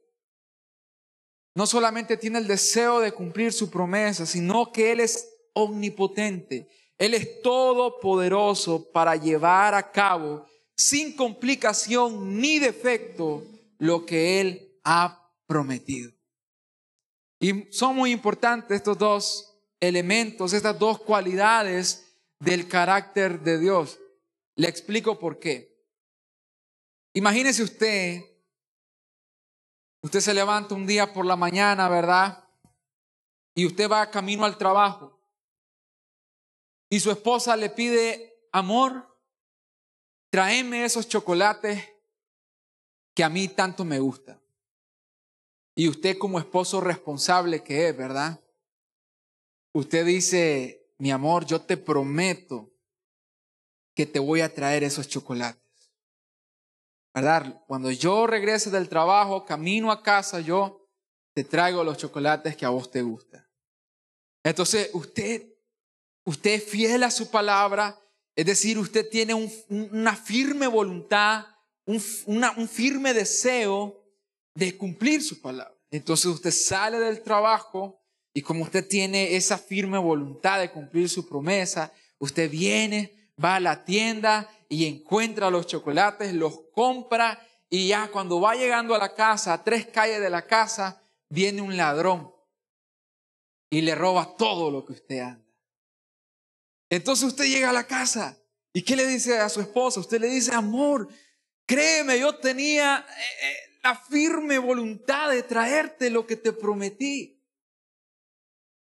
no 1.56 1.66
solamente 1.66 2.18
tiene 2.18 2.40
el 2.40 2.48
deseo 2.48 3.00
de 3.00 3.14
cumplir 3.14 3.54
su 3.54 3.70
promesa, 3.70 4.26
sino 4.26 4.74
que 4.74 4.92
Él 4.92 5.00
es 5.00 5.38
omnipotente. 5.54 6.68
Él 6.98 7.14
es 7.14 7.42
todopoderoso 7.42 8.92
para 8.92 9.16
llevar 9.16 9.74
a 9.74 9.90
cabo 9.90 10.46
sin 10.76 11.16
complicación 11.16 12.42
ni 12.42 12.60
defecto 12.60 13.46
lo 13.80 14.06
que 14.06 14.40
Él 14.40 14.80
ha 14.84 15.34
prometido. 15.48 16.12
Y 17.40 17.72
son 17.72 17.96
muy 17.96 18.12
importantes 18.12 18.78
estos 18.78 18.98
dos 18.98 19.58
elementos, 19.80 20.54
estas 20.54 20.78
dos 20.78 21.00
cualidades 21.00 22.18
del 22.40 22.68
carácter 22.68 23.40
de 23.42 23.58
Dios. 23.58 23.98
Le 24.56 24.68
explico 24.68 25.18
por 25.18 25.40
qué. 25.40 25.70
Imagínese 27.14 27.64
usted, 27.64 28.22
usted 30.04 30.20
se 30.20 30.34
levanta 30.34 30.76
un 30.76 30.86
día 30.86 31.12
por 31.14 31.26
la 31.26 31.38
mañana, 31.38 31.88
¿verdad? 31.88 32.44
Y 33.56 33.66
usted 33.66 33.90
va 33.90 34.12
camino 34.12 34.46
al 34.46 34.58
trabajo. 34.58 35.20
Y 36.90 37.00
su 37.00 37.10
esposa 37.12 37.56
le 37.56 37.70
pide, 37.70 38.48
amor, 38.52 39.18
tráeme 40.30 40.84
esos 40.84 41.08
chocolates 41.08 41.88
que 43.20 43.24
a 43.26 43.28
mí 43.28 43.50
tanto 43.50 43.84
me 43.84 44.00
gustan. 44.00 44.40
Y 45.76 45.90
usted 45.90 46.18
como 46.18 46.40
esposo 46.40 46.80
responsable 46.80 47.62
que 47.62 47.90
es, 47.90 47.98
¿verdad? 47.98 48.40
usted 49.74 50.06
dice, 50.06 50.90
mi 51.00 51.12
amor, 51.12 51.46
yo 51.46 51.60
te 51.60 51.76
prometo 51.76 52.72
que 53.94 54.06
te 54.06 54.20
voy 54.20 54.40
a 54.40 54.54
traer 54.54 54.86
esos 54.86 55.10
chocolates. 55.10 55.92
¿Verdad? 57.14 57.62
Cuando 57.68 57.92
yo 57.92 58.26
regrese 58.26 58.70
del 58.70 58.88
trabajo, 58.88 59.44
camino 59.44 59.92
a 59.92 60.02
casa, 60.02 60.40
yo 60.40 60.88
te 61.34 61.44
traigo 61.44 61.84
los 61.84 61.98
chocolates 61.98 62.56
que 62.56 62.66
a 62.66 62.70
vos 62.70 62.90
te 62.90 63.02
gustan. 63.02 63.46
Entonces, 64.46 64.92
usted, 64.94 65.46
usted 66.24 66.52
es 66.52 66.64
fiel 66.64 67.04
a 67.04 67.12
su 67.12 67.30
palabra, 67.30 68.00
es 68.34 68.46
decir, 68.46 68.80
usted 68.80 69.10
tiene 69.10 69.34
una 69.68 70.16
firme 70.16 70.68
voluntad, 70.68 71.59
un, 71.90 72.68
firme 72.68 73.14
deseo 73.14 74.04
de 74.54 74.78
cumplir 74.78 75.24
su 75.24 75.42
palabra. 75.42 75.76
Entonces 75.90 76.28
usted 76.28 76.52
sale 76.52 77.00
del 77.00 77.24
trabajo 77.24 78.00
y 78.32 78.44
como 78.44 78.64
usted 78.64 78.88
tiene 78.88 79.36
esa 79.36 79.58
firme 79.58 79.98
voluntad 79.98 80.60
de 80.60 80.70
cumplir 80.70 81.10
su 81.10 81.28
promesa, 81.28 81.92
usted 82.20 82.50
viene, 82.50 83.32
va 83.44 83.56
a 83.56 83.60
la 83.60 83.84
tienda 83.86 84.48
y 84.68 84.86
encuentra 84.86 85.50
los 85.50 85.66
chocolates, 85.66 86.34
los 86.34 86.60
compra 86.74 87.42
y 87.72 87.88
ya 87.88 88.10
cuando 88.12 88.40
va 88.40 88.54
llegando 88.54 88.94
a 88.94 89.00
la 89.00 89.16
casa, 89.16 89.54
a 89.54 89.64
tres 89.64 89.88
calles 89.88 90.22
de 90.22 90.30
la 90.30 90.46
casa, 90.46 91.02
viene 91.28 91.62
un 91.62 91.76
ladrón 91.76 92.32
y 93.72 93.82
le 93.82 93.96
roba 93.96 94.36
todo 94.38 94.70
lo 94.70 94.86
que 94.86 94.94
usted 94.94 95.20
anda. 95.20 95.46
Entonces 96.92 97.26
usted 97.26 97.46
llega 97.46 97.72
a 97.72 97.74
la 97.74 97.88
casa 97.88 98.38
y 98.74 98.84
¿qué 98.84 98.96
le 98.96 99.08
dice 99.08 99.40
a 99.40 99.50
su 99.50 99.62
esposa? 99.62 100.00
Usted 100.00 100.22
le 100.22 100.28
dice, 100.28 100.54
amor, 100.54 101.10
créeme, 101.70 102.20
yo 102.20 102.36
tenía 102.36 103.06
eh, 103.08 103.48
eh, 103.48 103.80
la 103.84 103.96
firme 103.96 104.58
voluntad 104.58 105.30
de 105.30 105.44
traerte 105.44 106.10
lo 106.10 106.26
que 106.26 106.36
te 106.36 106.52
prometí. 106.52 107.40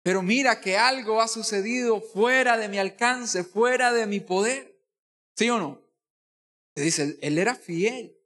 Pero 0.03 0.21
mira 0.21 0.59
que 0.59 0.77
algo 0.77 1.21
ha 1.21 1.29
sucedido 1.29 2.01
fuera 2.01 2.57
de 2.57 2.67
mi 2.67 2.77
alcance, 2.77 3.45
fuera 3.45 3.93
de 3.93 4.05
mi 4.05 4.19
poder. 4.19 4.77
¿Sí 5.37 5.49
o 5.49 5.57
no? 5.57 5.81
Se 6.75 6.83
dice, 6.83 7.17
él 7.21 7.37
era 7.37 7.55
fiel. 7.55 8.17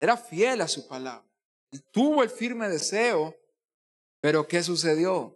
Era 0.00 0.18
fiel 0.18 0.60
a 0.60 0.68
su 0.68 0.86
palabra. 0.86 1.26
Tuvo 1.90 2.22
el 2.22 2.28
firme 2.28 2.68
deseo, 2.68 3.34
pero 4.20 4.46
¿qué 4.46 4.62
sucedió? 4.62 5.34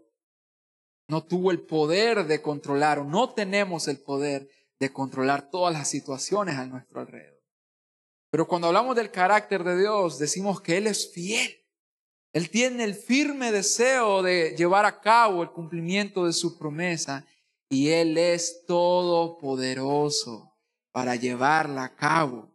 No 1.08 1.24
tuvo 1.24 1.50
el 1.50 1.62
poder 1.62 2.26
de 2.26 2.42
controlar 2.42 2.98
o 2.98 3.04
no 3.04 3.32
tenemos 3.32 3.88
el 3.88 3.98
poder 3.98 4.50
de 4.78 4.92
controlar 4.92 5.50
todas 5.50 5.72
las 5.72 5.88
situaciones 5.88 6.56
a 6.56 6.66
nuestro 6.66 7.00
alrededor. 7.00 7.31
Pero 8.32 8.48
cuando 8.48 8.68
hablamos 8.68 8.96
del 8.96 9.10
carácter 9.10 9.62
de 9.62 9.78
Dios, 9.78 10.18
decimos 10.18 10.62
que 10.62 10.78
Él 10.78 10.86
es 10.86 11.12
fiel. 11.12 11.54
Él 12.32 12.48
tiene 12.48 12.82
el 12.82 12.94
firme 12.94 13.52
deseo 13.52 14.22
de 14.22 14.54
llevar 14.56 14.86
a 14.86 15.02
cabo 15.02 15.42
el 15.42 15.50
cumplimiento 15.50 16.24
de 16.24 16.32
su 16.32 16.56
promesa 16.56 17.26
y 17.68 17.90
Él 17.90 18.16
es 18.16 18.64
todopoderoso 18.66 20.50
para 20.92 21.14
llevarla 21.14 21.84
a 21.84 21.94
cabo 21.94 22.50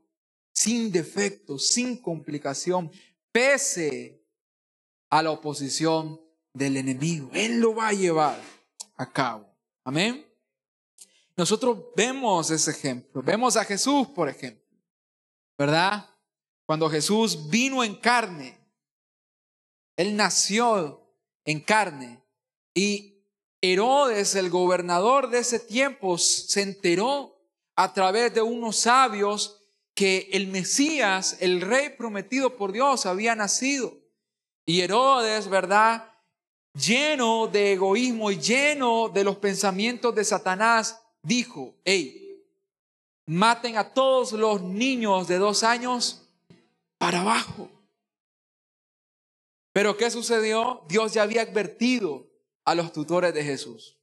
sin 0.51 0.91
defecto, 0.91 1.59
sin 1.59 1.95
complicación, 2.01 2.91
pese 3.31 4.25
a 5.11 5.21
la 5.21 5.29
oposición 5.29 6.19
del 6.53 6.77
enemigo. 6.77 7.29
Él 7.35 7.59
lo 7.59 7.75
va 7.75 7.89
a 7.89 7.93
llevar 7.93 8.41
a 8.95 9.11
cabo. 9.11 9.47
Amén. 9.83 10.25
Nosotros 11.35 11.77
vemos 11.95 12.49
ese 12.49 12.71
ejemplo. 12.71 13.21
Vemos 13.21 13.55
a 13.55 13.63
Jesús, 13.63 14.07
por 14.07 14.27
ejemplo. 14.27 14.66
¿Verdad? 15.57 16.09
Cuando 16.65 16.89
Jesús 16.89 17.49
vino 17.49 17.83
en 17.83 17.95
carne, 17.95 18.57
Él 19.95 20.15
nació 20.15 21.01
en 21.45 21.61
carne 21.61 22.21
y 22.73 23.17
Herodes, 23.61 24.35
el 24.35 24.49
gobernador 24.49 25.29
de 25.29 25.39
ese 25.39 25.59
tiempo, 25.59 26.17
se 26.17 26.61
enteró 26.61 27.35
a 27.75 27.93
través 27.93 28.33
de 28.33 28.41
unos 28.41 28.77
sabios 28.77 29.63
que 29.95 30.29
el 30.33 30.47
Mesías, 30.47 31.37
el 31.39 31.61
rey 31.61 31.89
prometido 31.97 32.55
por 32.55 32.71
Dios, 32.71 33.07
había 33.07 33.33
nacido. 33.33 33.97
Y 34.63 34.81
Herodes, 34.81 35.49
¿verdad? 35.49 36.13
Lleno 36.73 37.47
de 37.47 37.73
egoísmo 37.73 38.29
y 38.29 38.37
lleno 38.37 39.09
de 39.09 39.23
los 39.23 39.37
pensamientos 39.37 40.13
de 40.13 40.23
Satanás, 40.23 41.01
dijo, 41.23 41.73
hey, 41.83 42.26
maten 43.27 43.77
a 43.77 43.93
todos 43.93 44.31
los 44.31 44.61
niños 44.61 45.27
de 45.27 45.37
dos 45.37 45.63
años 45.63 46.27
para 46.97 47.21
abajo. 47.21 47.69
Pero 49.73 49.95
¿qué 49.95 50.09
sucedió? 50.09 50.83
Dios 50.89 51.13
ya 51.13 51.21
había 51.21 51.43
advertido 51.43 52.31
a 52.65 52.73
los 52.73 52.91
tutores 52.91 53.33
de 53.33 53.43
Jesús, 53.43 53.99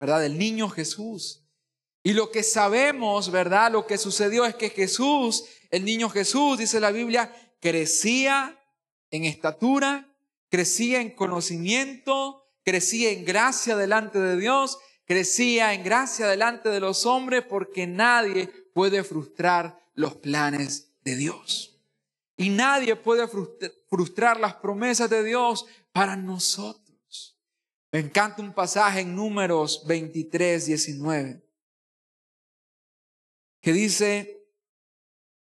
¿verdad? 0.00 0.20
Del 0.20 0.38
niño 0.38 0.68
Jesús. 0.68 1.46
Y 2.02 2.14
lo 2.14 2.30
que 2.30 2.42
sabemos, 2.42 3.30
¿verdad? 3.30 3.70
Lo 3.70 3.86
que 3.86 3.96
sucedió 3.96 4.44
es 4.44 4.56
que 4.56 4.70
Jesús, 4.70 5.44
el 5.70 5.84
niño 5.84 6.08
Jesús, 6.10 6.58
dice 6.58 6.80
la 6.80 6.90
Biblia, 6.90 7.32
crecía 7.60 8.60
en 9.10 9.24
estatura, 9.24 10.12
crecía 10.50 11.00
en 11.00 11.10
conocimiento, 11.10 12.44
crecía 12.62 13.10
en 13.10 13.24
gracia 13.24 13.76
delante 13.76 14.18
de 14.18 14.36
Dios, 14.36 14.78
crecía 15.04 15.74
en 15.74 15.84
gracia 15.84 16.26
delante 16.26 16.68
de 16.68 16.80
los 16.80 17.06
hombres, 17.06 17.44
porque 17.48 17.86
nadie 17.86 18.48
puede 18.72 19.04
frustrar 19.04 19.78
los 19.94 20.14
planes 20.16 20.92
de 21.02 21.16
Dios. 21.16 21.80
Y 22.36 22.50
nadie 22.50 22.96
puede 22.96 23.28
frustrar 23.88 24.40
las 24.40 24.54
promesas 24.54 25.08
de 25.08 25.22
Dios 25.22 25.66
para 25.92 26.16
nosotros. 26.16 27.38
Me 27.92 28.00
encanta 28.00 28.42
un 28.42 28.52
pasaje 28.52 29.00
en 29.00 29.14
números 29.14 29.84
23, 29.86 30.66
19 30.66 31.44
que 33.64 33.72
dice, 33.72 34.46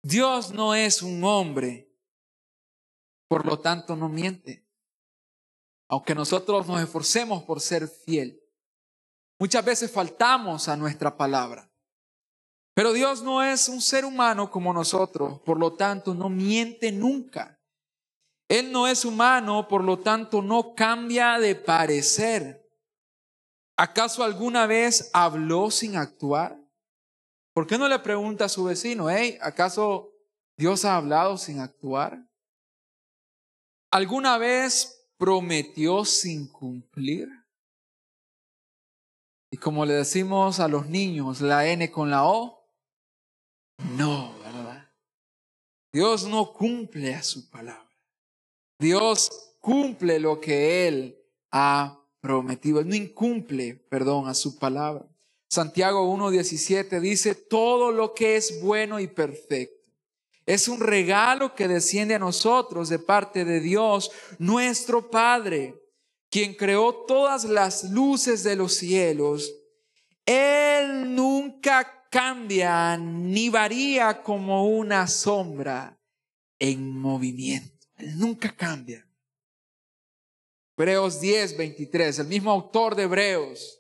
Dios 0.02 0.54
no 0.54 0.76
es 0.76 1.02
un 1.02 1.26
hombre, 1.26 1.94
por 3.28 3.46
lo 3.46 3.60
tanto 3.60 3.98
no 3.98 4.08
miente. 4.08 4.66
Aunque 5.90 6.16
nosotros 6.16 6.66
nos 6.66 6.82
esforcemos 6.82 7.44
por 7.44 7.60
ser 7.60 7.90
fiel, 7.90 8.42
muchas 9.44 9.66
veces 9.66 9.92
faltamos 9.92 10.70
a 10.70 10.78
nuestra 10.78 11.18
palabra. 11.18 11.70
Pero 12.74 12.94
Dios 12.94 13.22
no 13.24 13.44
es 13.44 13.68
un 13.68 13.82
ser 13.82 14.06
humano 14.06 14.50
como 14.50 14.72
nosotros, 14.72 15.42
por 15.42 15.60
lo 15.60 15.74
tanto 15.74 16.14
no 16.14 16.30
miente 16.30 16.94
nunca. 16.94 17.60
Él 18.48 18.72
no 18.72 18.88
es 18.88 19.04
humano, 19.04 19.68
por 19.68 19.84
lo 19.84 20.00
tanto 20.00 20.42
no 20.42 20.74
cambia 20.74 21.40
de 21.40 21.56
parecer. 21.56 22.66
¿Acaso 23.76 24.24
alguna 24.24 24.66
vez 24.66 25.10
habló 25.12 25.70
sin 25.72 25.98
actuar? 25.98 26.58
¿Por 27.54 27.68
qué 27.68 27.78
no 27.78 27.90
le 27.90 28.00
pregunta 28.00 28.46
a 28.46 28.50
su 28.50 28.64
vecino, 28.64 29.10
hey, 29.10 29.38
¿acaso 29.42 30.14
Dios 30.56 30.86
ha 30.86 30.96
hablado 30.96 31.38
sin 31.38 31.60
actuar? 31.60 32.18
¿Alguna 33.92 34.38
vez 34.38 35.06
prometió 35.18 36.06
sin 36.06 36.48
cumplir? 36.48 37.43
Y 39.54 39.58
como 39.58 39.86
le 39.86 39.94
decimos 39.94 40.60
a 40.60 40.68
los 40.68 40.88
niños, 40.88 41.40
la 41.40 41.68
N 41.68 41.92
con 41.92 42.10
la 42.10 42.26
O, 42.26 42.68
no, 43.96 44.34
¿verdad? 44.40 44.90
Dios 45.92 46.26
no 46.26 46.52
cumple 46.54 47.14
a 47.14 47.22
su 47.22 47.52
palabra. 47.52 47.88
Dios 48.80 49.54
cumple 49.60 50.20
lo 50.20 50.42
que 50.42 50.88
Él 50.88 51.24
ha 51.52 52.04
prometido. 52.20 52.84
No 52.84 52.96
incumple, 52.96 53.76
perdón, 53.76 54.28
a 54.28 54.34
su 54.34 54.58
palabra. 54.58 55.06
Santiago 55.52 56.12
1.17 56.18 57.00
dice, 57.00 57.36
todo 57.36 57.92
lo 57.92 58.16
que 58.16 58.38
es 58.38 58.60
bueno 58.60 59.00
y 59.00 59.06
perfecto 59.06 59.84
es 60.46 60.68
un 60.68 60.80
regalo 60.80 61.56
que 61.56 61.68
desciende 61.68 62.16
a 62.16 62.20
nosotros 62.20 62.90
de 62.90 63.00
parte 63.00 63.46
de 63.46 63.60
Dios, 63.60 64.12
nuestro 64.40 65.10
Padre, 65.10 65.83
quien 66.34 66.56
creó 66.56 67.06
todas 67.06 67.44
las 67.44 67.84
luces 67.92 68.42
de 68.42 68.56
los 68.56 68.74
cielos. 68.74 69.54
Él 70.26 71.14
nunca 71.14 72.08
cambia 72.10 72.98
ni 72.98 73.50
varía 73.50 74.24
como 74.24 74.66
una 74.66 75.08
sombra 75.08 76.02
en 76.58 76.98
movimiento. 76.98 77.86
Él 77.98 78.18
nunca 78.18 78.52
cambia. 78.56 79.08
Hebreos 80.76 81.22
10, 81.22 81.56
23, 81.56 82.18
el 82.18 82.28
mismo 82.28 82.50
autor 82.50 82.96
de 82.96 83.04
Hebreos 83.04 83.80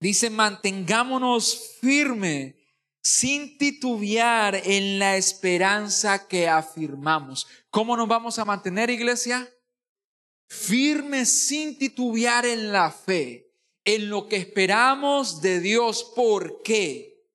Dice, 0.00 0.28
mantengámonos 0.28 1.78
firme 1.80 2.56
sin 3.02 3.56
titubear 3.56 4.54
en 4.54 4.98
la 4.98 5.16
esperanza 5.16 6.28
que 6.28 6.48
afirmamos. 6.48 7.48
¿Cómo 7.70 7.96
nos 7.96 8.06
vamos 8.06 8.38
a 8.38 8.44
mantener, 8.44 8.90
iglesia? 8.90 9.48
Firme 10.48 11.26
sin 11.26 11.78
titubear 11.78 12.46
en 12.46 12.72
la 12.72 12.90
fe, 12.90 13.52
en 13.84 14.08
lo 14.08 14.28
que 14.28 14.36
esperamos 14.36 15.42
de 15.42 15.60
Dios. 15.60 16.12
¿Por 16.16 16.62
qué? 16.62 17.26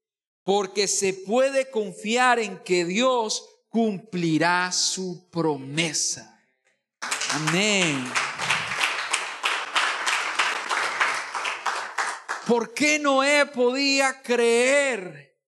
Porque 0.44 0.88
se 0.88 1.14
puede 1.14 1.70
confiar 1.70 2.40
en 2.40 2.58
que 2.64 2.86
Dios 2.86 3.48
cumplirá 3.70 4.72
su 4.72 5.30
promesa. 5.30 6.44
Amén. 7.30 8.04
¿Por 12.48 12.74
qué 12.74 13.00
Noé 13.00 13.46
podía 13.46 14.22
creer 14.22 15.40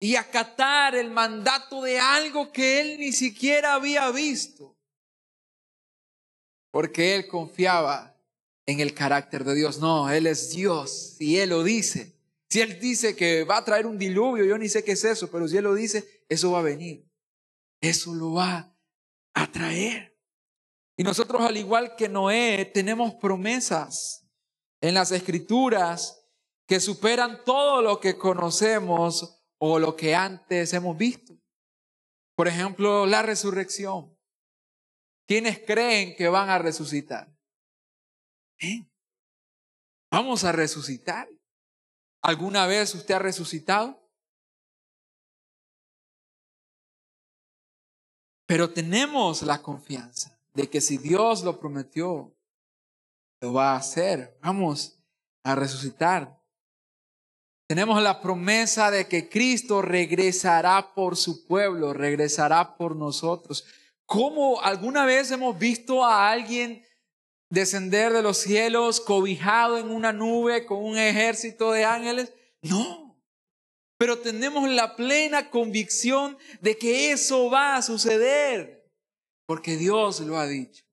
y 0.00 0.14
acatar 0.14 0.94
el 0.94 1.10
mandato 1.10 1.82
de 1.82 1.98
algo 1.98 2.52
que 2.52 2.80
él 2.80 2.98
ni 2.98 3.12
siquiera 3.12 3.74
había 3.74 4.10
visto? 4.10 4.77
Porque 6.70 7.14
él 7.14 7.26
confiaba 7.26 8.18
en 8.68 8.80
el 8.80 8.92
carácter 8.92 9.44
de 9.44 9.54
Dios. 9.54 9.78
No, 9.78 10.10
Él 10.10 10.26
es 10.26 10.50
Dios 10.50 11.16
y 11.18 11.38
Él 11.38 11.50
lo 11.50 11.64
dice. 11.64 12.14
Si 12.50 12.60
Él 12.60 12.78
dice 12.78 13.16
que 13.16 13.44
va 13.44 13.56
a 13.56 13.64
traer 13.64 13.86
un 13.86 13.96
diluvio, 13.96 14.44
yo 14.44 14.58
ni 14.58 14.68
sé 14.68 14.84
qué 14.84 14.92
es 14.92 15.04
eso, 15.04 15.30
pero 15.30 15.48
si 15.48 15.56
Él 15.56 15.64
lo 15.64 15.74
dice, 15.74 16.24
eso 16.28 16.52
va 16.52 16.58
a 16.58 16.62
venir. 16.62 17.08
Eso 17.80 18.14
lo 18.14 18.34
va 18.34 18.76
a 19.32 19.50
traer. 19.50 20.18
Y 20.98 21.02
nosotros, 21.02 21.40
al 21.40 21.56
igual 21.56 21.96
que 21.96 22.10
Noé, 22.10 22.70
tenemos 22.74 23.14
promesas 23.14 24.28
en 24.82 24.92
las 24.92 25.12
escrituras 25.12 26.22
que 26.66 26.78
superan 26.78 27.44
todo 27.46 27.80
lo 27.80 28.00
que 28.00 28.18
conocemos 28.18 29.40
o 29.56 29.78
lo 29.78 29.96
que 29.96 30.14
antes 30.14 30.74
hemos 30.74 30.98
visto. 30.98 31.34
Por 32.34 32.48
ejemplo, 32.48 33.06
la 33.06 33.22
resurrección. 33.22 34.14
¿Quiénes 35.28 35.58
creen 35.58 36.16
que 36.16 36.26
van 36.26 36.48
a 36.48 36.58
resucitar? 36.58 37.30
Vamos 40.10 40.42
a 40.44 40.52
resucitar. 40.52 41.28
¿Alguna 42.22 42.66
vez 42.66 42.94
usted 42.94 43.14
ha 43.14 43.18
resucitado? 43.18 44.10
Pero 48.46 48.72
tenemos 48.72 49.42
la 49.42 49.60
confianza 49.60 50.40
de 50.54 50.70
que 50.70 50.80
si 50.80 50.96
Dios 50.96 51.42
lo 51.44 51.60
prometió, 51.60 52.34
lo 53.42 53.52
va 53.52 53.72
a 53.72 53.76
hacer. 53.76 54.38
Vamos 54.40 54.98
a 55.44 55.54
resucitar. 55.54 56.42
Tenemos 57.68 58.02
la 58.02 58.22
promesa 58.22 58.90
de 58.90 59.06
que 59.06 59.28
Cristo 59.28 59.82
regresará 59.82 60.94
por 60.94 61.18
su 61.18 61.46
pueblo, 61.46 61.92
regresará 61.92 62.78
por 62.78 62.96
nosotros. 62.96 63.66
¿Cómo 64.08 64.62
alguna 64.62 65.04
vez 65.04 65.30
hemos 65.32 65.58
visto 65.58 66.02
a 66.02 66.30
alguien 66.30 66.82
descender 67.50 68.10
de 68.10 68.22
los 68.22 68.38
cielos 68.38 69.02
cobijado 69.02 69.76
en 69.76 69.90
una 69.90 70.14
nube 70.14 70.64
con 70.64 70.82
un 70.82 70.96
ejército 70.96 71.72
de 71.72 71.84
ángeles? 71.84 72.32
No. 72.62 73.20
Pero 73.98 74.18
tenemos 74.18 74.66
la 74.70 74.96
plena 74.96 75.50
convicción 75.50 76.38
de 76.62 76.78
que 76.78 77.12
eso 77.12 77.50
va 77.50 77.76
a 77.76 77.82
suceder, 77.82 78.90
porque 79.46 79.76
Dios 79.76 80.20
lo 80.20 80.38
ha 80.38 80.46
dicho. 80.46 80.86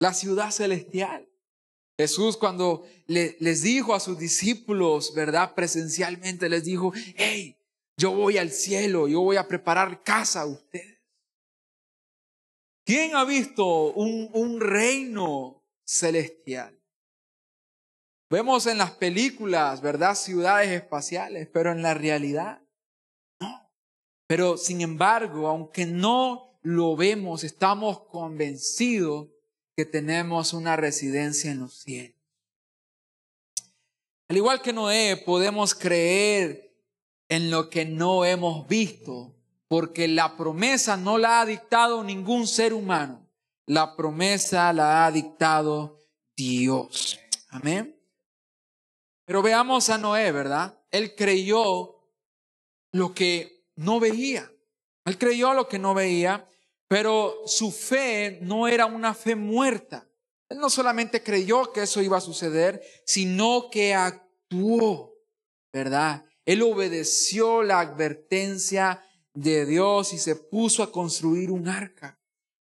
La 0.00 0.14
ciudad 0.14 0.50
celestial. 0.50 1.28
Jesús 1.98 2.38
cuando 2.38 2.86
les 3.06 3.62
dijo 3.62 3.94
a 3.94 4.00
sus 4.00 4.18
discípulos, 4.18 5.12
¿verdad? 5.14 5.54
Presencialmente 5.54 6.48
les 6.48 6.64
dijo, 6.64 6.94
hey, 7.16 7.58
yo 7.98 8.12
voy 8.12 8.38
al 8.38 8.50
cielo, 8.50 9.08
yo 9.08 9.20
voy 9.20 9.36
a 9.36 9.46
preparar 9.46 10.02
casa 10.02 10.40
a 10.40 10.46
ustedes. 10.46 10.93
¿Quién 12.84 13.16
ha 13.16 13.24
visto 13.24 13.92
un, 13.94 14.60
reino 14.60 15.62
celestial? 15.84 16.78
Vemos 18.30 18.66
en 18.66 18.78
las 18.78 18.90
películas, 18.92 19.80
¿verdad? 19.80 20.14
Ciudades 20.14 20.70
espaciales, 20.70 21.48
pero 21.50 21.72
en 21.72 21.80
la 21.80 21.94
realidad, 21.94 22.60
no. 23.40 23.70
Pero 24.26 24.58
sin 24.58 24.82
embargo, 24.82 25.48
aunque 25.48 25.86
no 25.86 26.58
lo 26.62 26.94
vemos, 26.94 27.42
estamos 27.42 28.00
convencidos 28.08 29.28
que 29.76 29.86
tenemos 29.86 30.52
una 30.52 30.76
residencia 30.76 31.50
en 31.50 31.60
los 31.60 31.74
cielos. 31.74 32.18
Al 34.28 34.36
igual 34.36 34.60
que 34.60 34.72
Noé, 34.72 35.22
podemos 35.24 35.74
creer 35.74 36.74
en 37.28 37.50
lo 37.50 37.70
que 37.70 37.84
no 37.84 38.24
hemos 38.24 38.66
visto 38.68 39.34
porque 39.76 40.06
la 40.06 40.36
promesa 40.36 40.96
no 40.96 41.18
la 41.18 41.40
ha 41.40 41.46
dictado 41.46 42.04
ningún 42.04 42.46
ser 42.46 42.72
humano, 42.72 43.28
la 43.66 43.96
promesa 43.96 44.72
la 44.72 45.04
ha 45.04 45.10
dictado 45.10 45.98
Dios. 46.36 47.18
Amén. 47.48 48.00
Pero 49.24 49.42
veamos 49.42 49.90
a 49.90 49.98
Noé, 49.98 50.30
¿verdad? 50.30 50.80
Él 50.92 51.16
creyó 51.16 52.08
lo 52.92 53.14
que 53.14 53.66
no 53.74 53.98
veía. 53.98 54.48
Él 55.06 55.18
creyó 55.18 55.52
lo 55.54 55.66
que 55.66 55.80
no 55.80 55.92
veía, 55.92 56.48
pero 56.86 57.42
su 57.44 57.72
fe 57.72 58.38
no 58.42 58.68
era 58.68 58.86
una 58.86 59.12
fe 59.12 59.34
muerta. 59.34 60.08
Él 60.48 60.58
no 60.58 60.70
solamente 60.70 61.20
creyó 61.20 61.72
que 61.72 61.82
eso 61.82 62.00
iba 62.00 62.18
a 62.18 62.20
suceder, 62.20 62.80
sino 63.04 63.70
que 63.72 63.92
actuó, 63.92 65.16
¿verdad? 65.72 66.24
Él 66.44 66.62
obedeció 66.62 67.64
la 67.64 67.80
advertencia 67.80 69.04
de 69.34 69.66
Dios 69.66 70.12
y 70.12 70.18
se 70.18 70.36
puso 70.36 70.82
a 70.82 70.90
construir 70.90 71.50
un 71.50 71.68
arca. 71.68 72.18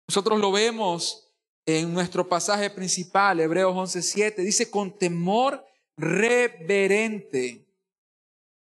Nosotros 0.08 0.40
lo 0.40 0.52
vemos 0.52 1.32
en 1.66 1.94
nuestro 1.94 2.28
pasaje 2.28 2.70
principal, 2.70 3.40
Hebreos 3.40 3.76
11:7, 3.76 4.38
dice, 4.38 4.72
con 4.72 4.98
temor 4.98 5.64
reverente 5.98 7.68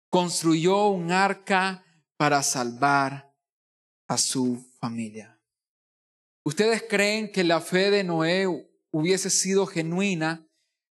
construyó 0.10 0.88
un 0.88 1.12
arca 1.12 1.84
para 2.18 2.44
salvar 2.44 3.34
a 4.08 4.18
su 4.18 4.64
familia. 4.80 5.40
¿Ustedes 6.44 6.84
creen 6.88 7.32
que 7.32 7.44
la 7.44 7.62
fe 7.62 7.90
de 7.90 8.04
Noé 8.04 8.46
hubiese 8.92 9.30
sido 9.30 9.66
genuina 9.66 10.46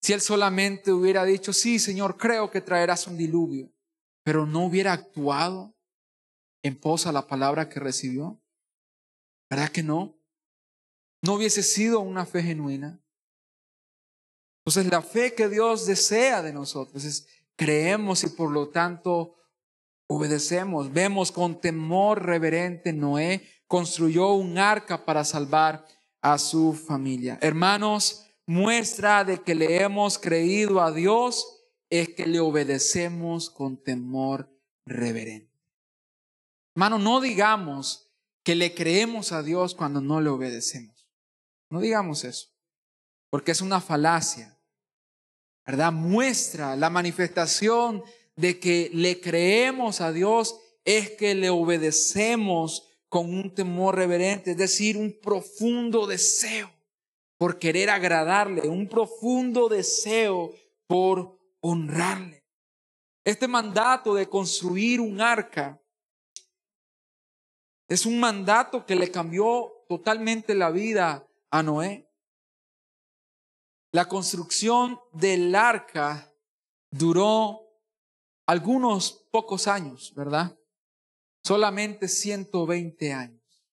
si 0.00 0.12
él 0.12 0.20
solamente 0.20 0.92
hubiera 0.92 1.24
dicho, 1.24 1.52
sí, 1.52 1.78
Señor, 1.78 2.16
creo 2.16 2.50
que 2.50 2.60
traerás 2.60 3.06
un 3.06 3.16
diluvio, 3.16 3.70
pero 4.24 4.46
no 4.46 4.64
hubiera 4.64 4.92
actuado? 4.92 5.76
En 6.62 6.78
pos 6.78 7.06
la 7.06 7.26
palabra 7.26 7.68
que 7.68 7.80
recibió? 7.80 8.40
¿Verdad 9.50 9.70
que 9.70 9.82
no? 9.82 10.16
No 11.22 11.34
hubiese 11.34 11.62
sido 11.62 12.00
una 12.00 12.26
fe 12.26 12.42
genuina. 12.42 13.00
Entonces 14.64 14.90
la 14.90 15.02
fe 15.02 15.34
que 15.34 15.48
Dios 15.48 15.86
desea 15.86 16.42
de 16.42 16.52
nosotros 16.52 17.04
es 17.04 17.26
creemos 17.56 18.24
y 18.24 18.28
por 18.28 18.50
lo 18.50 18.68
tanto 18.68 19.36
obedecemos. 20.06 20.92
Vemos 20.92 21.32
con 21.32 21.60
temor 21.60 22.24
reverente 22.24 22.92
Noé 22.92 23.46
construyó 23.66 24.34
un 24.34 24.58
arca 24.58 25.04
para 25.04 25.24
salvar 25.24 25.86
a 26.20 26.38
su 26.38 26.74
familia. 26.74 27.38
Hermanos, 27.40 28.26
muestra 28.46 29.24
de 29.24 29.40
que 29.42 29.54
le 29.54 29.82
hemos 29.82 30.18
creído 30.18 30.82
a 30.82 30.92
Dios 30.92 31.62
es 31.88 32.10
que 32.10 32.26
le 32.26 32.40
obedecemos 32.40 33.50
con 33.50 33.82
temor 33.82 34.50
reverente. 34.84 35.51
Hermano, 36.74 36.98
no 36.98 37.20
digamos 37.20 38.10
que 38.42 38.54
le 38.54 38.74
creemos 38.74 39.32
a 39.32 39.42
Dios 39.42 39.74
cuando 39.74 40.00
no 40.00 40.20
le 40.20 40.30
obedecemos. 40.30 41.08
No 41.70 41.80
digamos 41.80 42.24
eso, 42.24 42.48
porque 43.30 43.52
es 43.52 43.60
una 43.60 43.80
falacia. 43.80 44.58
¿Verdad? 45.66 45.92
Muestra 45.92 46.76
la 46.76 46.90
manifestación 46.90 48.02
de 48.36 48.58
que 48.58 48.90
le 48.92 49.20
creemos 49.20 50.00
a 50.00 50.12
Dios 50.12 50.58
es 50.84 51.10
que 51.10 51.34
le 51.34 51.50
obedecemos 51.50 52.88
con 53.08 53.32
un 53.32 53.54
temor 53.54 53.96
reverente, 53.96 54.52
es 54.52 54.56
decir, 54.56 54.96
un 54.96 55.18
profundo 55.20 56.06
deseo 56.06 56.72
por 57.36 57.58
querer 57.58 57.90
agradarle, 57.90 58.68
un 58.68 58.88
profundo 58.88 59.68
deseo 59.68 60.54
por 60.86 61.38
honrarle. 61.60 62.44
Este 63.24 63.46
mandato 63.48 64.14
de 64.14 64.28
construir 64.28 65.00
un 65.00 65.20
arca 65.20 65.81
es 67.92 68.06
un 68.06 68.18
mandato 68.18 68.86
que 68.86 68.96
le 68.96 69.10
cambió 69.10 69.84
totalmente 69.86 70.54
la 70.54 70.70
vida 70.70 71.28
a 71.50 71.62
Noé. 71.62 72.10
La 73.92 74.08
construcción 74.08 74.98
del 75.12 75.54
arca 75.54 76.34
duró 76.90 77.60
algunos 78.46 79.12
pocos 79.30 79.68
años, 79.68 80.14
¿verdad? 80.14 80.58
Solamente 81.44 82.08
120 82.08 83.12
años. 83.12 83.66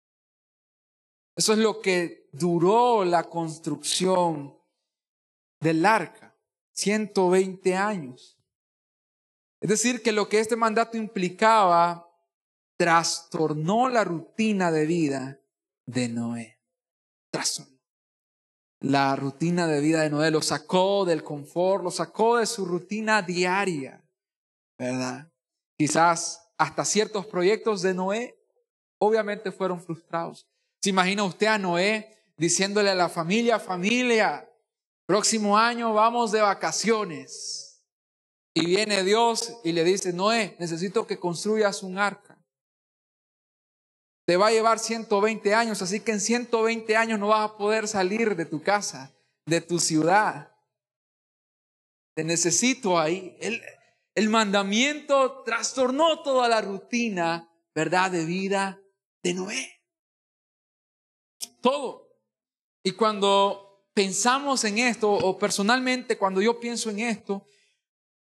Eso 1.37 1.53
es 1.53 1.59
lo 1.59 1.79
que 1.79 2.27
duró 2.33 3.05
la 3.05 3.23
construcción 3.23 4.53
del 5.61 5.85
arca, 5.85 6.37
120 6.73 7.73
años. 7.77 8.37
Es 9.61 9.69
decir, 9.69 10.03
que 10.03 10.11
lo 10.11 10.27
que 10.27 10.41
este 10.41 10.57
mandato 10.57 10.97
implicaba 10.97 12.08
trastornó 12.79 13.89
la 13.89 14.05
rutina 14.05 14.71
de 14.71 14.85
vida 14.85 15.41
de 15.85 16.07
Noé. 16.07 16.61
Trastornó. 17.29 17.77
La 18.79 19.17
rutina 19.17 19.67
de 19.67 19.81
vida 19.81 20.01
de 20.01 20.09
Noé 20.09 20.31
lo 20.31 20.41
sacó 20.41 21.03
del 21.03 21.21
confort, 21.21 21.83
lo 21.83 21.91
sacó 21.91 22.37
de 22.37 22.45
su 22.45 22.63
rutina 22.63 23.21
diaria, 23.21 24.01
¿verdad? 24.77 25.29
Quizás 25.77 26.53
hasta 26.57 26.85
ciertos 26.85 27.25
proyectos 27.25 27.81
de 27.81 27.93
Noé 27.93 28.39
obviamente 28.97 29.51
fueron 29.51 29.81
frustrados. 29.81 30.47
¿Se 30.81 30.89
imagina 30.89 31.25
usted 31.25 31.47
a 31.47 31.57
Noé 31.57 32.17
diciéndole 32.37 32.91
a 32.91 32.95
la 32.95 33.09
familia, 33.09 33.59
familia, 33.59 34.49
próximo 35.05 35.57
año 35.57 35.93
vamos 35.93 36.31
de 36.31 36.39
vacaciones? 36.39 37.83
Y 38.53 38.65
viene 38.65 39.03
Dios 39.03 39.53
y 39.65 39.73
le 39.73 39.83
dice, 39.83 40.13
Noé, 40.13 40.55
necesito 40.59 41.05
que 41.05 41.19
construyas 41.19 41.83
un 41.83 41.97
arca. 41.97 42.28
Te 44.29 44.37
va 44.37 44.49
a 44.49 44.51
llevar 44.51 44.77
120 44.77 45.55
años, 45.55 45.81
así 45.81 46.01
que 46.01 46.11
en 46.11 46.21
120 46.21 46.95
años 46.95 47.19
no 47.19 47.29
vas 47.29 47.49
a 47.49 47.57
poder 47.57 47.87
salir 47.87 48.35
de 48.35 48.45
tu 48.45 48.61
casa, 48.61 49.11
de 49.47 49.59
tu 49.59 49.79
ciudad. 49.79 50.55
Te 52.13 52.23
necesito 52.23 52.99
ahí. 52.99 53.35
El, 53.39 53.59
el 54.13 54.29
mandamiento 54.29 55.41
trastornó 55.41 56.21
toda 56.21 56.47
la 56.47 56.61
rutina, 56.61 57.49
¿verdad?, 57.73 58.11
de 58.11 58.25
vida 58.25 58.79
de 59.23 59.33
Noé. 59.33 59.81
Todo. 61.59 62.07
Y 62.83 62.91
cuando 62.91 63.89
pensamos 63.95 64.63
en 64.63 64.77
esto, 64.77 65.11
o 65.11 65.39
personalmente 65.39 66.19
cuando 66.19 66.39
yo 66.39 66.59
pienso 66.59 66.91
en 66.91 66.99
esto, 66.99 67.47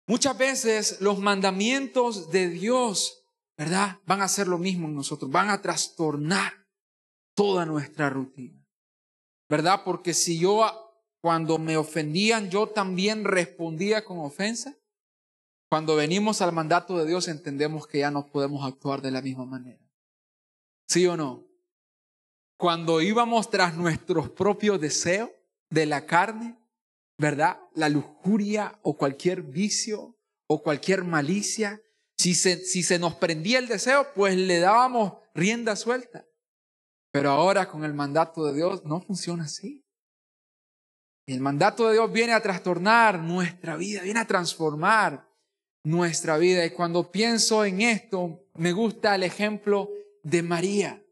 muchas 0.05 0.37
veces 0.37 1.01
los 1.01 1.17
mandamientos 1.17 2.29
de 2.29 2.49
Dios 2.49 3.24
¿verdad? 3.57 3.99
Van 4.05 4.21
a 4.21 4.25
hacer 4.25 4.47
lo 4.47 4.57
mismo 4.57 4.87
en 4.87 4.95
nosotros, 4.95 5.31
van 5.31 5.49
a 5.49 5.61
trastornar 5.61 6.53
toda 7.35 7.65
nuestra 7.65 8.09
rutina, 8.09 8.65
¿verdad? 9.49 9.81
Porque 9.83 10.13
si 10.13 10.39
yo 10.39 10.65
cuando 11.21 11.57
me 11.57 11.75
ofendían, 11.75 12.49
yo 12.49 12.67
también 12.67 13.23
respondía 13.23 14.05
con 14.05 14.19
ofensa, 14.19 14.77
cuando 15.69 15.95
venimos 15.95 16.41
al 16.41 16.53
mandato 16.53 16.97
de 16.97 17.07
Dios 17.07 17.27
entendemos 17.27 17.87
que 17.87 17.99
ya 17.99 18.11
no 18.11 18.27
podemos 18.27 18.65
actuar 18.65 19.01
de 19.01 19.11
la 19.11 19.21
misma 19.21 19.45
manera. 19.45 19.83
¿Sí 20.87 21.07
o 21.07 21.17
no? 21.17 21.43
Cuando 22.57 23.01
íbamos 23.01 23.49
tras 23.49 23.75
nuestros 23.75 24.29
propios 24.29 24.79
deseos 24.79 25.31
de 25.69 25.85
la 25.85 26.05
carne, 26.05 26.57
¿verdad? 27.17 27.59
La 27.73 27.89
lujuria 27.89 28.79
o 28.83 28.95
cualquier 28.95 29.41
vicio 29.41 30.15
o 30.47 30.61
cualquier 30.61 31.03
malicia. 31.03 31.81
Si 32.17 32.33
se, 32.33 32.57
si 32.63 32.83
se 32.83 32.99
nos 32.99 33.15
prendía 33.15 33.59
el 33.59 33.67
deseo, 33.67 34.07
pues 34.13 34.35
le 34.35 34.59
dábamos 34.59 35.13
rienda 35.33 35.75
suelta. 35.75 36.25
Pero 37.11 37.31
ahora 37.31 37.69
con 37.69 37.83
el 37.83 37.93
mandato 37.93 38.45
de 38.45 38.53
Dios 38.53 38.83
no 38.85 39.01
funciona 39.01 39.45
así. 39.45 39.85
El 41.27 41.39
mandato 41.39 41.87
de 41.87 41.93
Dios 41.93 42.11
viene 42.11 42.33
a 42.33 42.41
trastornar 42.41 43.19
nuestra 43.19 43.75
vida, 43.77 44.01
viene 44.03 44.19
a 44.19 44.27
transformar 44.27 45.27
nuestra 45.83 46.37
vida. 46.37 46.65
Y 46.65 46.71
cuando 46.71 47.11
pienso 47.11 47.65
en 47.65 47.81
esto, 47.81 48.45
me 48.53 48.73
gusta 48.73 49.15
el 49.15 49.23
ejemplo 49.23 49.89
de 50.23 50.43
María. 50.43 51.03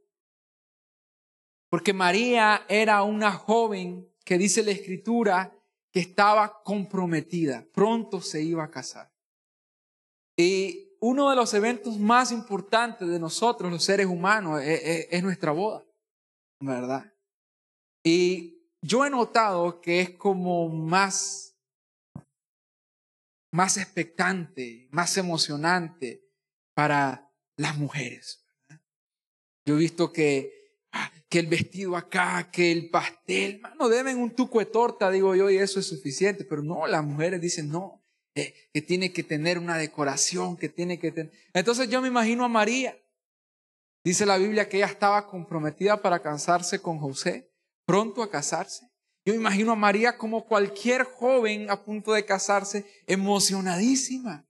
Porque 1.69 1.93
María 1.93 2.65
era 2.69 3.01
una 3.03 3.31
joven 3.31 4.07
que 4.23 4.37
dice 4.37 4.61
la 4.63 4.71
escritura 4.71 5.57
que 5.91 5.99
estaba 5.99 6.61
comprometida, 6.63 7.65
pronto 7.71 8.21
se 8.21 8.43
iba 8.43 8.63
a 8.63 8.71
casar. 8.71 9.11
Y 10.35 10.92
uno 11.05 11.29
de 11.29 11.35
los 11.35 11.53
eventos 11.53 11.99
más 11.99 12.31
importantes 12.31 13.09
de 13.09 13.19
nosotros, 13.19 13.69
los 13.69 13.83
seres 13.83 14.05
humanos, 14.05 14.61
es, 14.61 14.81
es, 14.81 15.07
es 15.11 15.21
nuestra 15.21 15.51
boda, 15.51 15.83
¿verdad? 16.61 17.13
Y 18.05 18.69
yo 18.81 19.05
he 19.05 19.09
notado 19.09 19.81
que 19.81 19.99
es 19.99 20.11
como 20.11 20.69
más, 20.69 21.57
más 23.51 23.75
expectante, 23.75 24.87
más 24.91 25.17
emocionante 25.17 26.23
para 26.73 27.29
las 27.57 27.77
mujeres. 27.77 28.45
Yo 29.65 29.75
he 29.75 29.79
visto 29.79 30.13
que, 30.13 30.79
ah, 30.93 31.11
que 31.27 31.39
el 31.39 31.47
vestido 31.47 31.97
acá, 31.97 32.49
que 32.49 32.71
el 32.71 32.89
pastel, 32.89 33.61
no 33.77 33.89
deben 33.89 34.19
un 34.19 34.33
tuco 34.33 34.59
de 34.59 34.67
torta, 34.67 35.11
digo 35.11 35.35
yo, 35.35 35.49
y 35.49 35.57
eso 35.57 35.81
es 35.81 35.85
suficiente, 35.85 36.45
pero 36.45 36.63
no, 36.63 36.87
las 36.87 37.03
mujeres 37.03 37.41
dicen 37.41 37.69
no, 37.69 38.02
eh, 38.35 38.53
que 38.73 38.81
tiene 38.81 39.13
que 39.13 39.23
tener 39.23 39.59
una 39.59 39.77
decoración, 39.77 40.57
que 40.57 40.69
tiene 40.69 40.99
que 40.99 41.11
tener... 41.11 41.31
Entonces 41.53 41.89
yo 41.89 42.01
me 42.01 42.07
imagino 42.07 42.43
a 42.43 42.49
María. 42.49 42.97
Dice 44.03 44.25
la 44.25 44.37
Biblia 44.37 44.67
que 44.67 44.77
ella 44.77 44.87
estaba 44.87 45.27
comprometida 45.27 46.01
para 46.01 46.21
casarse 46.21 46.79
con 46.79 46.99
José 46.99 47.49
pronto 47.85 48.23
a 48.23 48.29
casarse. 48.29 48.89
Yo 49.25 49.33
imagino 49.33 49.71
a 49.71 49.75
María 49.75 50.17
como 50.17 50.45
cualquier 50.45 51.03
joven 51.03 51.69
a 51.69 51.83
punto 51.83 52.11
de 52.11 52.25
casarse, 52.25 52.85
emocionadísima. 53.07 54.45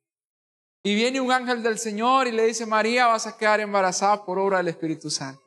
Y 0.84 0.96
viene 0.96 1.22
un 1.22 1.32
ángel 1.32 1.62
del 1.62 1.78
Señor 1.78 2.28
y 2.28 2.32
le 2.32 2.48
dice, 2.48 2.66
María, 2.66 3.08
vas 3.08 3.28
a 3.28 3.38
quedar 3.38 3.60
embarazada 3.60 4.26
por 4.26 4.40
obra 4.40 4.58
del 4.58 4.70
Espíritu 4.70 5.10
Santo. 5.10 5.42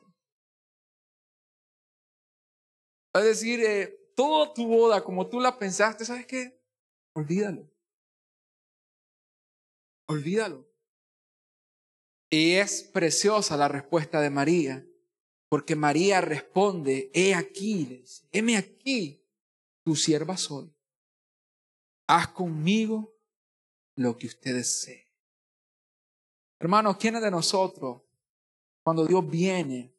Es 3.13 3.23
decir, 3.23 3.59
eh, 3.61 4.13
toda 4.15 4.53
tu 4.53 4.67
boda 4.67 5.03
como 5.03 5.27
tú 5.27 5.39
la 5.39 5.57
pensaste, 5.57 6.05
¿sabes 6.05 6.25
qué? 6.25 6.59
Olvídalo. 7.13 7.69
Olvídalo. 10.07 10.67
Y 12.29 12.53
es 12.53 12.83
preciosa 12.83 13.55
la 13.55 13.67
respuesta 13.67 14.19
de 14.21 14.29
María. 14.29 14.85
Porque 15.49 15.75
María 15.75 16.19
responde, 16.19 17.09
he 17.13 17.33
aquí, 17.33 18.03
heme 18.31 18.57
aquí, 18.57 19.25
tu 19.83 19.95
sierva 19.95 20.35
soy. 20.35 20.73
Haz 22.07 22.27
conmigo 22.29 23.17
lo 23.95 24.17
que 24.17 24.27
usted 24.27 24.55
desee. 24.55 25.07
Hermanos, 26.59 26.97
¿quiénes 26.97 27.21
de 27.21 27.31
nosotros, 27.31 28.01
cuando 28.83 29.05
Dios 29.05 29.29
viene 29.29 29.93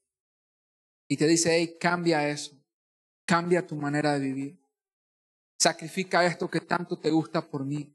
y 1.07 1.17
te 1.17 1.27
dice, 1.27 1.57
hey, 1.57 1.77
cambia 1.81 2.29
eso, 2.29 2.55
cambia 3.25 3.67
tu 3.67 3.77
manera 3.77 4.13
de 4.15 4.21
vivir, 4.21 4.61
sacrifica 5.59 6.27
esto 6.27 6.51
que 6.51 6.61
tanto 6.61 6.99
te 6.99 7.11
gusta 7.11 7.41
por 7.41 7.65
mí? 7.65 7.95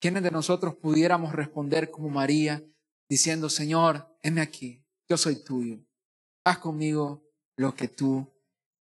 ¿Quiénes 0.00 0.22
de 0.22 0.30
nosotros 0.30 0.76
pudiéramos 0.76 1.32
responder 1.32 1.90
como 1.90 2.08
María, 2.08 2.62
diciendo, 3.08 3.48
Señor, 3.48 4.16
heme 4.22 4.40
aquí, 4.40 4.84
yo 5.08 5.16
soy 5.16 5.42
tuyo? 5.42 5.80
haz 6.48 6.58
conmigo 6.58 7.22
lo 7.56 7.74
que 7.74 7.88
tú 7.88 8.26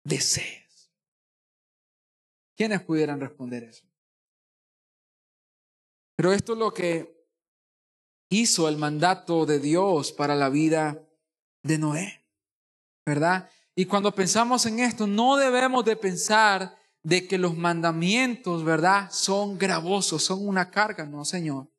desees. 0.04 0.92
¿Quiénes 2.56 2.82
pudieran 2.82 3.20
responder 3.20 3.64
eso? 3.64 3.86
Pero 6.16 6.34
esto 6.34 6.54
es 6.54 6.60
lo 6.60 6.74
que 6.74 7.28
hizo 8.30 8.68
el 8.68 8.78
mandato 8.78 9.46
de 9.46 9.60
Dios 9.60 10.12
para 10.12 10.36
la 10.36 10.50
vida 10.50 11.04
de 11.64 11.78
Noé, 11.78 12.26
¿verdad? 13.06 13.50
Y 13.76 13.86
cuando 13.86 14.14
pensamos 14.14 14.66
en 14.66 14.80
esto, 14.80 15.08
no 15.08 15.38
debemos 15.38 15.86
de 15.86 15.96
pensar 15.96 16.78
de 17.04 17.28
que 17.28 17.38
los 17.38 17.56
mandamientos, 17.56 18.64
¿verdad? 18.64 19.10
Son 19.12 19.58
gravosos, 19.58 20.24
son 20.24 20.48
una 20.48 20.70
carga, 20.70 21.06
no, 21.06 21.26
Señor. 21.26 21.72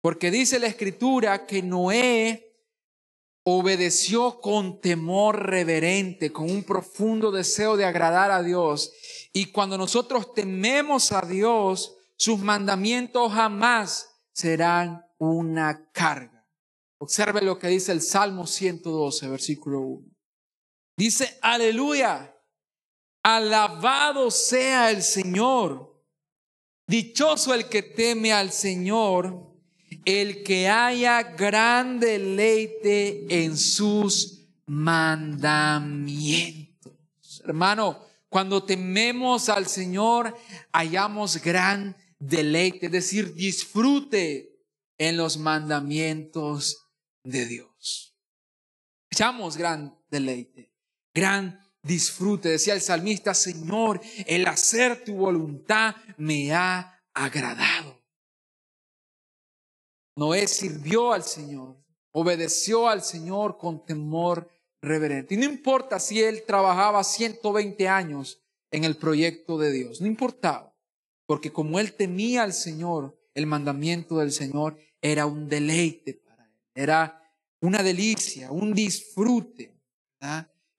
Porque 0.00 0.30
dice 0.30 0.58
la 0.58 0.66
escritura 0.66 1.46
que 1.46 1.62
Noé 1.62 2.52
obedeció 3.44 4.40
con 4.40 4.80
temor 4.80 5.46
reverente, 5.46 6.32
con 6.32 6.50
un 6.50 6.64
profundo 6.64 7.30
deseo 7.30 7.76
de 7.76 7.84
agradar 7.84 8.30
a 8.30 8.42
Dios. 8.42 8.92
Y 9.32 9.46
cuando 9.46 9.78
nosotros 9.78 10.34
tememos 10.34 11.12
a 11.12 11.22
Dios, 11.22 11.96
sus 12.16 12.38
mandamientos 12.38 13.32
jamás 13.32 14.08
serán 14.32 15.04
una 15.18 15.90
carga. 15.92 16.46
Observe 16.98 17.42
lo 17.42 17.58
que 17.58 17.68
dice 17.68 17.90
el 17.92 18.00
Salmo 18.00 18.46
112, 18.46 19.28
versículo 19.28 19.80
1. 19.80 20.08
Dice, 20.96 21.38
aleluya, 21.42 22.31
alabado 23.22 24.30
sea 24.30 24.90
el 24.90 25.02
Señor. 25.02 25.92
Dichoso 26.86 27.54
el 27.54 27.68
que 27.68 27.82
teme 27.82 28.32
al 28.32 28.52
Señor 28.52 29.52
el 30.04 30.42
que 30.42 30.68
haya 30.68 31.22
gran 31.22 32.00
deleite 32.00 33.44
en 33.44 33.56
sus 33.56 34.48
mandamientos. 34.66 35.62
Hermano, 37.44 38.04
cuando 38.28 38.64
tememos 38.64 39.48
al 39.48 39.66
Señor, 39.66 40.36
hallamos 40.72 41.40
gran 41.42 41.96
deleite, 42.18 42.86
es 42.86 42.92
decir, 42.92 43.34
disfrute 43.34 44.58
en 44.98 45.16
los 45.16 45.36
mandamientos 45.38 46.88
de 47.22 47.46
Dios. 47.46 48.16
Hallamos 49.10 49.56
gran 49.56 49.96
deleite, 50.10 50.72
gran 51.14 51.61
disfrute. 51.82 52.48
Decía 52.48 52.74
el 52.74 52.80
salmista, 52.80 53.34
Señor, 53.34 54.00
el 54.26 54.46
hacer 54.46 55.04
tu 55.04 55.14
voluntad 55.14 55.96
me 56.16 56.52
ha 56.52 57.02
agradado. 57.12 58.00
Noé 60.16 60.46
sirvió 60.46 61.12
al 61.12 61.24
Señor, 61.24 61.76
obedeció 62.12 62.88
al 62.88 63.02
Señor 63.02 63.56
con 63.56 63.84
temor 63.84 64.50
reverente. 64.82 65.34
Y 65.34 65.38
no 65.38 65.44
importa 65.44 65.98
si 65.98 66.22
él 66.22 66.44
trabajaba 66.46 67.02
120 67.02 67.88
años 67.88 68.42
en 68.70 68.84
el 68.84 68.96
proyecto 68.96 69.58
de 69.58 69.72
Dios, 69.72 70.00
no 70.00 70.06
importaba, 70.06 70.74
porque 71.26 71.52
como 71.52 71.78
él 71.78 71.94
temía 71.94 72.42
al 72.42 72.52
Señor, 72.52 73.18
el 73.34 73.46
mandamiento 73.46 74.18
del 74.18 74.32
Señor 74.32 74.78
era 75.00 75.24
un 75.26 75.48
deleite 75.48 76.14
para 76.14 76.44
él, 76.44 76.60
era 76.74 77.22
una 77.60 77.82
delicia, 77.82 78.50
un 78.50 78.74
disfrute. 78.74 79.72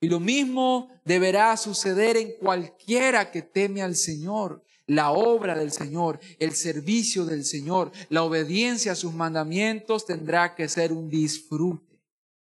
Y 0.03 0.09
lo 0.09 0.19
mismo 0.19 0.89
deberá 1.05 1.55
suceder 1.55 2.17
en 2.17 2.33
cualquiera 2.33 3.31
que 3.31 3.41
teme 3.41 3.81
al 3.81 3.95
Señor 3.95 4.61
la 4.85 5.11
obra 5.11 5.55
del 5.55 5.71
Señor, 5.71 6.19
el 6.39 6.51
servicio 6.51 7.23
del 7.23 7.45
Señor, 7.45 7.89
la 8.09 8.23
obediencia 8.23 8.91
a 8.91 8.95
sus 8.95 9.13
mandamientos 9.13 10.05
tendrá 10.05 10.55
que 10.55 10.67
ser 10.67 10.91
un 10.91 11.09
disfrute 11.09 12.03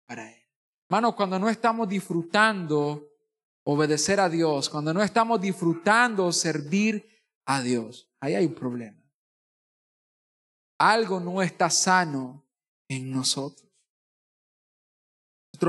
para 0.06 0.32
Él. 0.32 0.42
Hermano, 0.88 1.18
cuando 1.18 1.38
no 1.38 1.50
estamos 1.50 1.90
disfrutando 1.90 3.10
obedecer 3.66 4.22
a 4.22 4.30
Dios, 4.30 4.70
cuando 4.70 4.94
no 4.94 5.04
estamos 5.04 5.42
disfrutando 5.42 6.32
servir 6.32 7.06
a 7.44 7.62
Dios, 7.62 8.10
ahí 8.22 8.36
hay 8.36 8.46
un 8.46 8.56
problema. 8.56 9.04
Algo 10.78 11.20
no 11.20 11.42
está 11.42 11.70
sano 11.70 12.48
en 12.88 13.12
nosotros. 13.12 13.70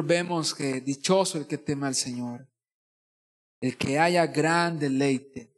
Vemos 0.02 0.54
que 0.54 0.80
dichoso 0.80 1.38
el 1.38 1.46
que 1.46 1.58
teme 1.58 1.86
al 1.86 1.94
Señor, 1.94 2.48
el 3.60 3.76
que 3.76 3.98
haya 3.98 4.26
gran 4.26 4.78
deleite 4.78 5.52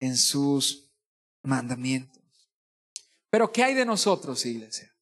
en 0.00 0.16
sus 0.16 0.90
mandamientos. 1.42 2.22
Pero 3.30 3.52
¿qué 3.52 3.62
hay 3.62 3.74
de 3.74 3.84
nosotros, 3.84 4.44
iglesia? 4.46 4.94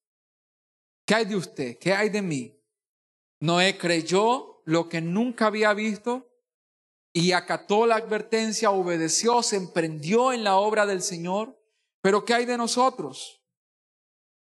¿Qué 1.07 1.15
hay 1.15 1.25
de 1.25 1.37
usted? 1.37 1.79
¿Qué 1.79 1.95
hay 1.95 2.09
de 2.09 2.23
mí? 2.23 2.61
Noé 3.41 3.79
creyó 3.79 4.62
lo 4.65 4.89
que 4.89 5.01
nunca 5.01 5.47
había 5.47 5.73
visto 5.73 6.29
y 7.12 7.33
acató 7.33 7.87
la 7.87 7.97
advertencia, 7.97 8.71
obedeció, 8.71 9.43
se 9.43 9.57
emprendió 9.57 10.33
en 10.33 10.45
la 10.45 10.57
obra 10.57 10.85
del 10.85 11.03
Señor. 11.03 11.59
Pero 12.03 12.25
¿qué 12.25 12.35
hay 12.35 12.45
de 12.45 12.59
nosotros? 12.59 13.43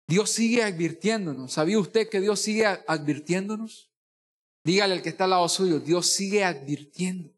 Dios 0.08 0.30
sigue 0.30 0.62
advirtiéndonos. 0.62 1.52
¿Sabía 1.52 1.78
usted 1.78 2.08
que 2.08 2.20
Dios 2.20 2.40
sigue 2.40 2.66
advirtiéndonos? 2.66 3.85
Dígale 4.66 4.94
al 4.94 5.02
que 5.02 5.10
está 5.10 5.24
al 5.24 5.30
lado 5.30 5.48
suyo, 5.48 5.78
Dios 5.78 6.08
sigue 6.08 6.42
advirtiendo. 6.42 7.32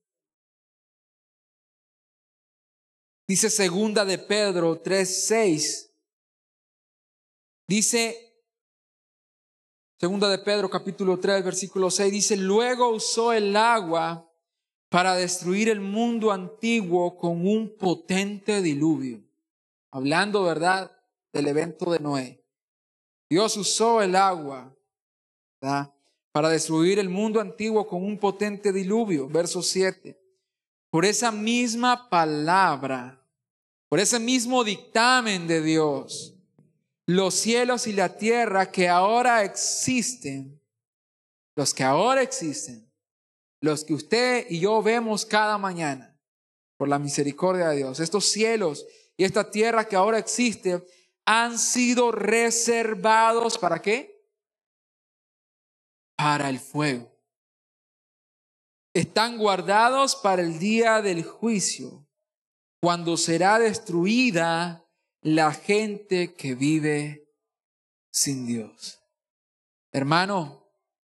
Dice 3.28 3.50
segunda 3.50 4.06
de 4.06 4.16
Pedro 4.16 4.82
3:6 4.82 5.90
Dice, 7.66 8.34
segunda 10.00 10.30
de 10.30 10.38
Pedro 10.38 10.70
capítulo 10.70 11.20
3, 11.20 11.44
versículo 11.44 11.90
6, 11.90 12.10
dice, 12.10 12.34
luego 12.38 12.88
usó 12.88 13.34
el 13.34 13.54
agua 13.54 14.26
para 14.88 15.14
destruir 15.14 15.68
el 15.68 15.80
mundo 15.80 16.32
antiguo 16.32 17.18
con 17.18 17.46
un 17.46 17.76
potente 17.76 18.62
diluvio. 18.62 19.22
Hablando, 19.90 20.44
¿verdad?, 20.44 20.90
del 21.30 21.48
evento 21.48 21.90
de 21.90 21.98
Noé. 21.98 22.42
Dios 23.28 23.54
usó 23.58 24.00
el 24.00 24.16
agua 24.16 24.74
¿verdad? 25.60 25.92
Para 26.32 26.48
destruir 26.48 26.98
el 26.98 27.08
mundo 27.08 27.40
antiguo 27.40 27.86
con 27.86 28.04
un 28.04 28.18
potente 28.18 28.72
diluvio. 28.72 29.28
Verso 29.28 29.62
7. 29.62 30.18
Por 30.90 31.04
esa 31.04 31.30
misma 31.30 32.08
palabra, 32.08 33.22
por 33.88 34.00
ese 34.00 34.18
mismo 34.18 34.64
dictamen 34.64 35.46
de 35.46 35.62
Dios, 35.62 36.34
los 37.06 37.34
cielos 37.34 37.86
y 37.86 37.92
la 37.92 38.16
tierra 38.16 38.70
que 38.70 38.88
ahora 38.88 39.44
existen, 39.44 40.60
los 41.56 41.74
que 41.74 41.82
ahora 41.82 42.22
existen, 42.22 42.90
los 43.60 43.84
que 43.84 43.94
usted 43.94 44.46
y 44.48 44.60
yo 44.60 44.82
vemos 44.82 45.26
cada 45.26 45.58
mañana, 45.58 46.16
por 46.76 46.88
la 46.88 46.98
misericordia 46.98 47.68
de 47.70 47.78
Dios, 47.78 47.98
estos 48.00 48.26
cielos 48.26 48.86
y 49.16 49.24
esta 49.24 49.50
tierra 49.50 49.86
que 49.86 49.96
ahora 49.96 50.18
existe, 50.18 50.86
han 51.24 51.58
sido 51.58 52.12
reservados 52.12 53.58
para 53.58 53.82
qué? 53.82 54.17
Para 56.18 56.50
el 56.50 56.58
fuego. 56.58 57.16
Están 58.92 59.38
guardados 59.38 60.16
para 60.16 60.42
el 60.42 60.58
día 60.58 61.00
del 61.00 61.22
juicio, 61.22 62.04
cuando 62.82 63.16
será 63.16 63.60
destruida 63.60 64.84
la 65.20 65.52
gente 65.52 66.34
que 66.34 66.56
vive 66.56 67.24
sin 68.10 68.46
Dios. 68.46 69.00
Hermano, 69.92 70.68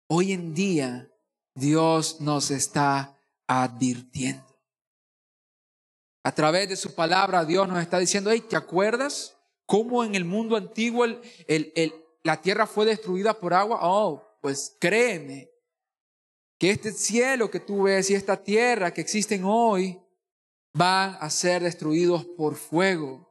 hoy 0.09 0.33
en 0.33 0.53
día 0.53 1.11
Dios 1.55 2.21
nos 2.21 2.51
está 2.51 3.19
advirtiendo. 3.47 4.61
A 6.23 6.35
través 6.35 6.69
de 6.69 6.77
su 6.77 6.95
palabra 6.95 7.47
Dios 7.47 7.67
nos 7.67 7.81
está 7.81 7.99
diciendo, 7.99 8.31
hey, 8.31 8.45
¿te 8.47 8.57
acuerdas 8.57 9.39
cómo 9.65 10.05
en 10.05 10.15
el 10.15 10.27
mundo 10.27 10.55
antiguo 10.55 11.07
la 12.23 12.43
tierra 12.43 12.67
fue 12.67 12.85
destruida 12.85 13.33
por 13.33 13.55
agua? 13.55 13.79
Oh, 13.81 14.28
pues 14.41 14.77
créeme 14.81 15.51
que 16.59 16.71
este 16.71 16.93
cielo 16.93 17.51
que 17.51 17.61
tú 17.61 17.83
ves 17.85 18.11
y 18.11 18.15
esta 18.15 18.43
tierra 18.43 18.93
que 18.93 19.01
existen 19.01 19.45
hoy 19.45 20.01
van 20.75 21.17
a 21.21 21.31
ser 21.31 21.63
destruidos 21.63 22.25
por 22.25 22.57
fuego, 22.57 23.29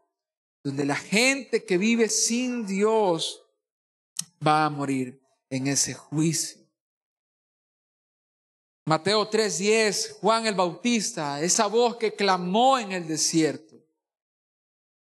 donde 0.63 0.86
la 0.86 0.96
gente 0.96 1.63
que 1.63 1.78
vive 1.78 2.10
sin 2.10 2.65
Dios 2.65 3.43
va 4.46 4.65
a 4.65 4.70
morir 4.70 5.22
en 5.50 5.67
ese 5.67 5.93
juicio. 5.93 6.65
Mateo 8.86 9.30
3:10, 9.30 10.17
Juan 10.22 10.48
el 10.48 10.56
Bautista, 10.56 11.41
esa 11.41 11.67
voz 11.67 11.98
que 11.98 12.15
clamó 12.15 12.80
en 12.80 12.93
el 12.93 13.06
desierto, 13.06 13.76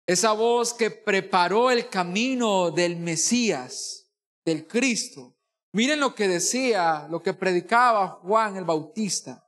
esa 0.06 0.34
voz 0.34 0.74
que 0.74 0.92
preparó 0.92 1.72
el 1.72 1.88
camino 1.88 2.72
del 2.72 2.98
Mesías, 2.98 4.12
del 4.44 4.68
Cristo. 4.68 5.39
Miren 5.74 6.00
lo 6.00 6.16
que 6.16 6.28
decía, 6.28 7.08
lo 7.10 7.22
que 7.22 7.34
predicaba 7.34 8.20
Juan 8.24 8.58
el 8.58 8.66
Bautista, 8.66 9.48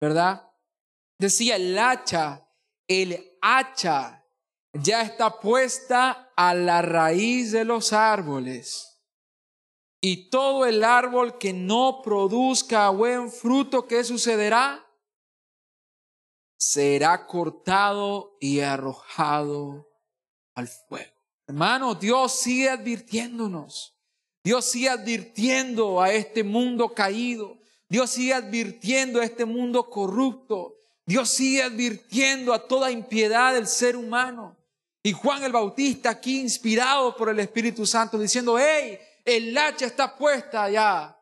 ¿verdad? 0.00 0.50
Decía, 1.18 1.56
el 1.56 1.76
hacha, 1.76 2.48
el 2.86 3.36
hacha 3.42 4.24
ya 4.72 5.02
está 5.02 5.40
puesta 5.40 6.32
a 6.36 6.54
la 6.54 6.82
raíz 6.82 7.50
de 7.50 7.64
los 7.64 7.92
árboles 7.92 8.88
y 10.00 10.30
todo 10.30 10.64
el 10.64 10.84
árbol 10.84 11.38
que 11.38 11.52
no 11.52 12.02
produzca 12.02 12.88
buen 12.90 13.30
fruto, 13.32 13.86
¿qué 13.86 14.04
sucederá? 14.04 14.84
Será 16.56 17.26
cortado 17.26 18.36
y 18.40 18.60
arrojado 18.60 19.88
al 20.54 20.68
fuego. 20.68 21.12
Hermano, 21.48 21.94
Dios 21.94 22.32
sigue 22.38 22.68
advirtiéndonos. 22.68 23.97
Dios 24.42 24.64
sigue 24.64 24.88
advirtiendo 24.88 26.00
a 26.00 26.12
este 26.12 26.42
mundo 26.42 26.94
caído. 26.94 27.58
Dios 27.88 28.10
sigue 28.10 28.34
advirtiendo 28.34 29.20
a 29.20 29.24
este 29.24 29.44
mundo 29.44 29.88
corrupto. 29.88 30.76
Dios 31.06 31.28
sigue 31.28 31.62
advirtiendo 31.62 32.52
a 32.52 32.66
toda 32.66 32.90
impiedad 32.90 33.54
del 33.54 33.66
ser 33.66 33.96
humano. 33.96 34.56
Y 35.02 35.12
Juan 35.12 35.42
el 35.44 35.52
Bautista 35.52 36.10
aquí 36.10 36.40
inspirado 36.40 37.16
por 37.16 37.30
el 37.30 37.40
Espíritu 37.40 37.86
Santo 37.86 38.18
diciendo, 38.18 38.58
hey, 38.58 38.98
el 39.24 39.56
hacha 39.56 39.86
está 39.86 40.16
puesta 40.16 40.68
ya 40.68 41.18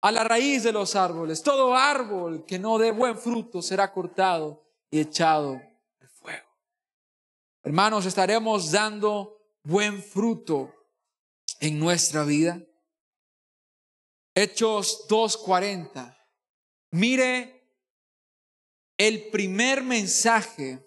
a 0.00 0.12
la 0.12 0.24
raíz 0.24 0.62
de 0.62 0.72
los 0.72 0.96
árboles. 0.96 1.42
Todo 1.42 1.74
árbol 1.74 2.44
que 2.46 2.58
no 2.58 2.78
dé 2.78 2.90
buen 2.90 3.16
fruto 3.16 3.62
será 3.62 3.92
cortado 3.92 4.64
y 4.90 5.00
echado 5.00 5.60
al 6.00 6.08
fuego. 6.08 6.48
Hermanos, 7.62 8.06
estaremos 8.06 8.72
dando 8.72 9.38
buen 9.62 10.02
fruto 10.02 10.79
en 11.60 11.78
nuestra 11.78 12.24
vida. 12.24 12.60
Hechos 14.34 15.06
2.40. 15.08 16.16
Mire 16.92 17.60
el 18.98 19.30
primer 19.30 19.82
mensaje 19.82 20.84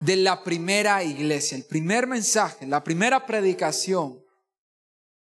de 0.00 0.16
la 0.16 0.42
primera 0.42 1.02
iglesia, 1.02 1.56
el 1.56 1.64
primer 1.64 2.06
mensaje, 2.06 2.66
la 2.66 2.82
primera 2.82 3.26
predicación 3.26 4.24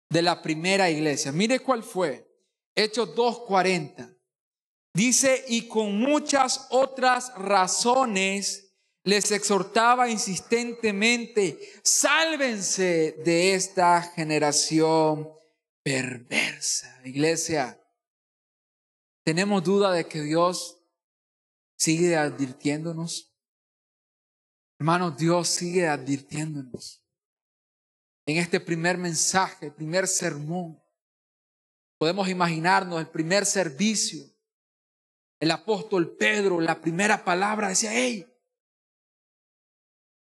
de 0.10 0.21
la 0.21 0.41
primera 0.41 0.89
iglesia. 0.89 1.32
Mire 1.32 1.60
cuál 1.60 1.84
fue. 1.84 2.27
Hechos 2.75 3.15
2.40. 3.15 4.17
Dice, 4.93 5.45
y 5.47 5.67
con 5.67 5.97
muchas 5.99 6.67
otras 6.69 7.34
razones 7.36 8.70
les 9.04 9.32
exhortaba 9.32 10.10
insistentemente, 10.10 11.60
sálvense 11.84 13.16
de 13.24 13.56
esta 13.56 14.02
generación 14.02 15.30
perversa. 15.84 17.02
Iglesia, 17.04 17.82
¿tenemos 19.24 19.64
duda 19.64 19.92
de 19.92 20.08
que 20.08 20.22
Dios 20.22 20.78
sigue 21.78 22.16
advirtiéndonos? 22.16 23.34
Hermanos, 24.80 25.18
Dios 25.18 25.48
sigue 25.48 25.88
advirtiéndonos 25.88 27.02
en 28.26 28.38
este 28.38 28.60
primer 28.60 28.98
mensaje, 28.98 29.68
el 29.68 29.74
primer 29.74 30.08
sermón. 30.08 30.82
Podemos 31.98 32.30
imaginarnos 32.30 33.00
el 33.00 33.08
primer 33.08 33.46
servicio. 33.46 34.24
El 35.40 35.52
apóstol 35.52 36.16
Pedro, 36.18 36.62
la 36.62 36.80
primera 36.82 37.24
palabra, 37.26 37.70
decía, 37.70 37.92
hey, 37.94 38.31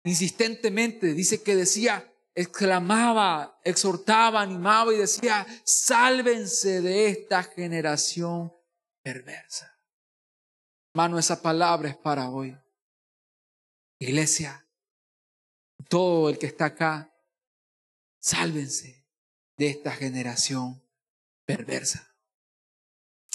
insistentemente, 0.03 1.13
dice 1.13 1.41
que 1.41 1.55
decía, 1.55 2.11
exclamaba, 2.33 3.59
exhortaba, 3.63 4.41
animaba 4.41 4.93
y 4.93 4.97
decía, 4.97 5.45
sálvense 5.63 6.81
de 6.81 7.09
esta 7.09 7.43
generación 7.43 8.53
perversa. 9.03 9.79
Hermano, 10.93 11.19
esa 11.19 11.41
palabra 11.41 11.89
es 11.89 11.97
para 11.97 12.29
hoy. 12.29 12.57
Iglesia, 13.99 14.65
todo 15.87 16.29
el 16.29 16.37
que 16.37 16.47
está 16.47 16.65
acá, 16.65 17.11
Sálvense 18.21 19.03
de 19.57 19.67
esta 19.71 19.91
generación 19.91 20.87
perversa. 21.45 22.15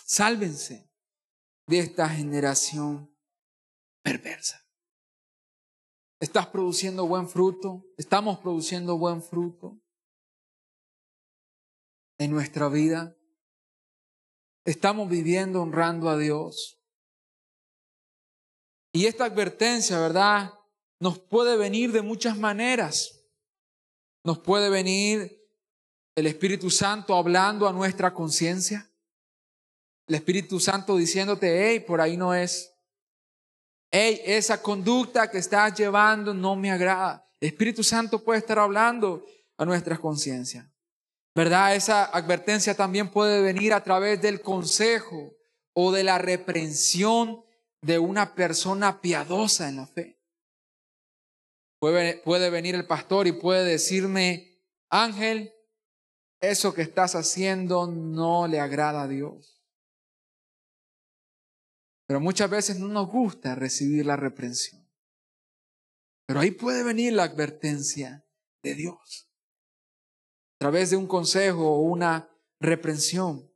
Sálvense 0.04 0.88
de 1.66 1.80
esta 1.80 2.08
generación 2.08 3.12
perversa. 4.02 4.64
¿Estás 6.20 6.46
produciendo 6.46 7.06
buen 7.06 7.28
fruto? 7.28 7.84
¿Estamos 7.96 8.38
produciendo 8.38 8.96
buen 8.96 9.22
fruto 9.22 9.80
en 12.18 12.30
nuestra 12.30 12.68
vida? 12.68 13.16
¿Estamos 14.64 15.08
viviendo 15.08 15.62
honrando 15.62 16.08
a 16.08 16.16
Dios? 16.16 16.80
Y 18.92 19.06
esta 19.06 19.26
advertencia, 19.26 20.00
¿verdad? 20.00 20.54
Nos 20.98 21.18
puede 21.18 21.56
venir 21.56 21.92
de 21.92 22.02
muchas 22.02 22.38
maneras 22.38 23.16
nos 24.26 24.40
puede 24.40 24.68
venir 24.70 25.40
el 26.16 26.26
Espíritu 26.26 26.68
Santo 26.68 27.14
hablando 27.14 27.68
a 27.68 27.72
nuestra 27.72 28.12
conciencia. 28.12 28.92
El 30.08 30.16
Espíritu 30.16 30.58
Santo 30.58 30.96
diciéndote, 30.96 31.70
hey, 31.70 31.78
por 31.86 32.00
ahí 32.00 32.16
no 32.16 32.34
es. 32.34 32.75
Hey, 33.98 34.20
esa 34.26 34.60
conducta 34.60 35.30
que 35.30 35.38
estás 35.38 35.74
llevando 35.74 36.34
no 36.34 36.54
me 36.54 36.70
agrada. 36.70 37.26
El 37.40 37.48
Espíritu 37.48 37.82
Santo 37.82 38.22
puede 38.22 38.40
estar 38.40 38.58
hablando 38.58 39.24
a 39.56 39.64
nuestra 39.64 39.96
conciencia. 39.96 40.70
¿Verdad? 41.34 41.74
Esa 41.74 42.04
advertencia 42.04 42.74
también 42.74 43.10
puede 43.10 43.40
venir 43.40 43.72
a 43.72 43.82
través 43.82 44.20
del 44.20 44.42
consejo 44.42 45.34
o 45.72 45.92
de 45.92 46.04
la 46.04 46.18
reprensión 46.18 47.42
de 47.80 47.98
una 47.98 48.34
persona 48.34 49.00
piadosa 49.00 49.66
en 49.66 49.76
la 49.76 49.86
fe. 49.86 50.20
Puede, 51.78 52.50
venir 52.50 52.74
el 52.74 52.86
pastor 52.86 53.26
y 53.26 53.32
puede 53.32 53.64
decirme, 53.64 54.60
Ángel, 54.90 55.54
eso 56.38 56.74
que 56.74 56.82
estás 56.82 57.14
haciendo 57.14 57.86
no 57.86 58.46
le 58.46 58.60
agrada 58.60 59.04
a 59.04 59.08
Dios. 59.08 59.55
Pero 62.06 62.20
muchas 62.20 62.48
veces 62.48 62.78
no 62.78 62.88
nos 62.88 63.08
gusta 63.08 63.54
recibir 63.54 64.06
la 64.06 64.16
reprensión. 64.16 64.86
Pero 66.26 66.40
ahí 66.40 66.50
puede 66.50 66.82
venir 66.82 67.12
la 67.12 67.24
advertencia 67.24 68.24
de 68.62 68.74
Dios. 68.74 69.28
A 70.56 70.58
través 70.58 70.90
de 70.90 70.96
un 70.96 71.06
consejo 71.06 71.68
o 71.68 71.80
una 71.80 72.28
reprensión. 72.60 73.50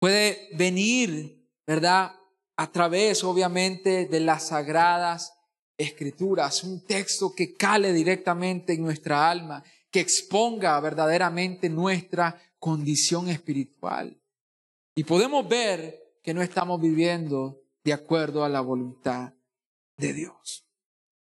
Puede 0.00 0.48
venir, 0.54 1.48
¿verdad? 1.66 2.12
A 2.56 2.70
través, 2.70 3.24
obviamente, 3.24 4.06
de 4.06 4.20
las 4.20 4.48
sagradas 4.48 5.34
escrituras. 5.76 6.62
Un 6.64 6.84
texto 6.84 7.34
que 7.34 7.54
cale 7.54 7.92
directamente 7.92 8.74
en 8.74 8.82
nuestra 8.82 9.30
alma, 9.30 9.62
que 9.90 10.00
exponga 10.00 10.78
verdaderamente 10.80 11.68
nuestra 11.68 12.40
condición 12.58 13.28
espiritual. 13.28 14.20
Y 14.94 15.04
podemos 15.04 15.48
ver 15.48 16.07
que 16.22 16.34
no 16.34 16.42
estamos 16.42 16.80
viviendo 16.80 17.62
de 17.84 17.92
acuerdo 17.92 18.44
a 18.44 18.48
la 18.48 18.60
voluntad 18.60 19.32
de 19.96 20.12
Dios. 20.12 20.66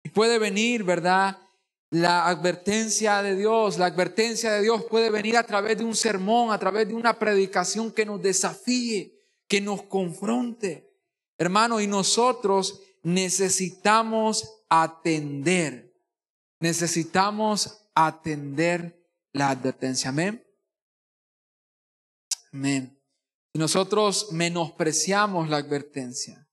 Y 0.03 0.09
puede 0.09 0.39
venir, 0.39 0.83
¿verdad? 0.83 1.37
La 1.89 2.27
advertencia 2.27 3.21
de 3.23 3.35
Dios, 3.35 3.77
la 3.77 3.87
advertencia 3.87 4.51
de 4.51 4.61
Dios 4.61 4.83
puede 4.85 5.09
venir 5.09 5.37
a 5.37 5.43
través 5.43 5.77
de 5.77 5.83
un 5.83 5.95
sermón, 5.95 6.51
a 6.51 6.59
través 6.59 6.87
de 6.87 6.93
una 6.93 7.17
predicación 7.17 7.91
que 7.91 8.05
nos 8.05 8.21
desafíe, 8.21 9.19
que 9.47 9.59
nos 9.59 9.83
confronte. 9.83 10.87
Hermano, 11.37 11.79
y 11.79 11.87
nosotros 11.87 12.81
necesitamos 13.01 14.63
atender, 14.69 15.95
necesitamos 16.59 17.85
atender 17.95 19.01
la 19.33 19.49
advertencia. 19.49 20.09
Amén. 20.09 20.45
Amén. 22.51 22.98
Nosotros 23.59 24.31
menospreciamos 24.31 25.49
la 25.49 25.57
advertencia, 25.57 26.47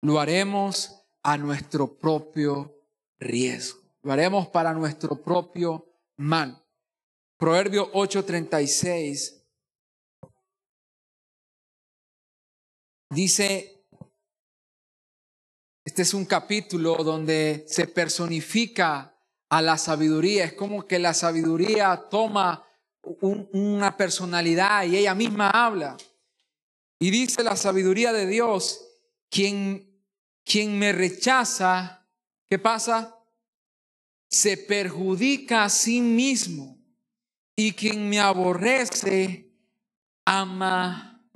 lo 0.00 0.20
haremos 0.20 0.94
a 1.24 1.36
nuestro 1.36 1.98
propio 1.98 2.72
riesgo. 3.18 3.80
Lo 4.02 4.12
haremos 4.12 4.46
para 4.46 4.72
nuestro 4.72 5.20
propio 5.20 5.84
mal. 6.18 6.64
Proverbio 7.36 7.90
8:36 7.92 9.42
dice, 13.10 13.84
este 15.84 16.02
es 16.02 16.14
un 16.14 16.24
capítulo 16.26 16.94
donde 17.02 17.64
se 17.66 17.88
personifica 17.88 19.18
a 19.48 19.62
la 19.62 19.76
sabiduría. 19.76 20.44
Es 20.44 20.52
como 20.52 20.86
que 20.86 21.00
la 21.00 21.12
sabiduría 21.12 22.06
toma 22.08 22.64
una 23.20 23.96
personalidad 23.96 24.84
y 24.84 24.98
ella 24.98 25.16
misma 25.16 25.50
habla. 25.50 25.96
Y 27.02 27.10
dice 27.10 27.42
la 27.42 27.56
sabiduría 27.56 28.12
de 28.12 28.28
Dios, 28.28 28.86
quien, 29.28 29.92
quien 30.44 30.78
me 30.78 30.92
rechaza, 30.92 32.06
¿qué 32.48 32.60
pasa? 32.60 33.18
Se 34.30 34.56
perjudica 34.56 35.64
a 35.64 35.68
sí 35.68 36.00
mismo. 36.00 36.80
Y 37.56 37.72
quien 37.72 38.08
me 38.08 38.20
aborrece, 38.20 39.52
ama 40.24 41.26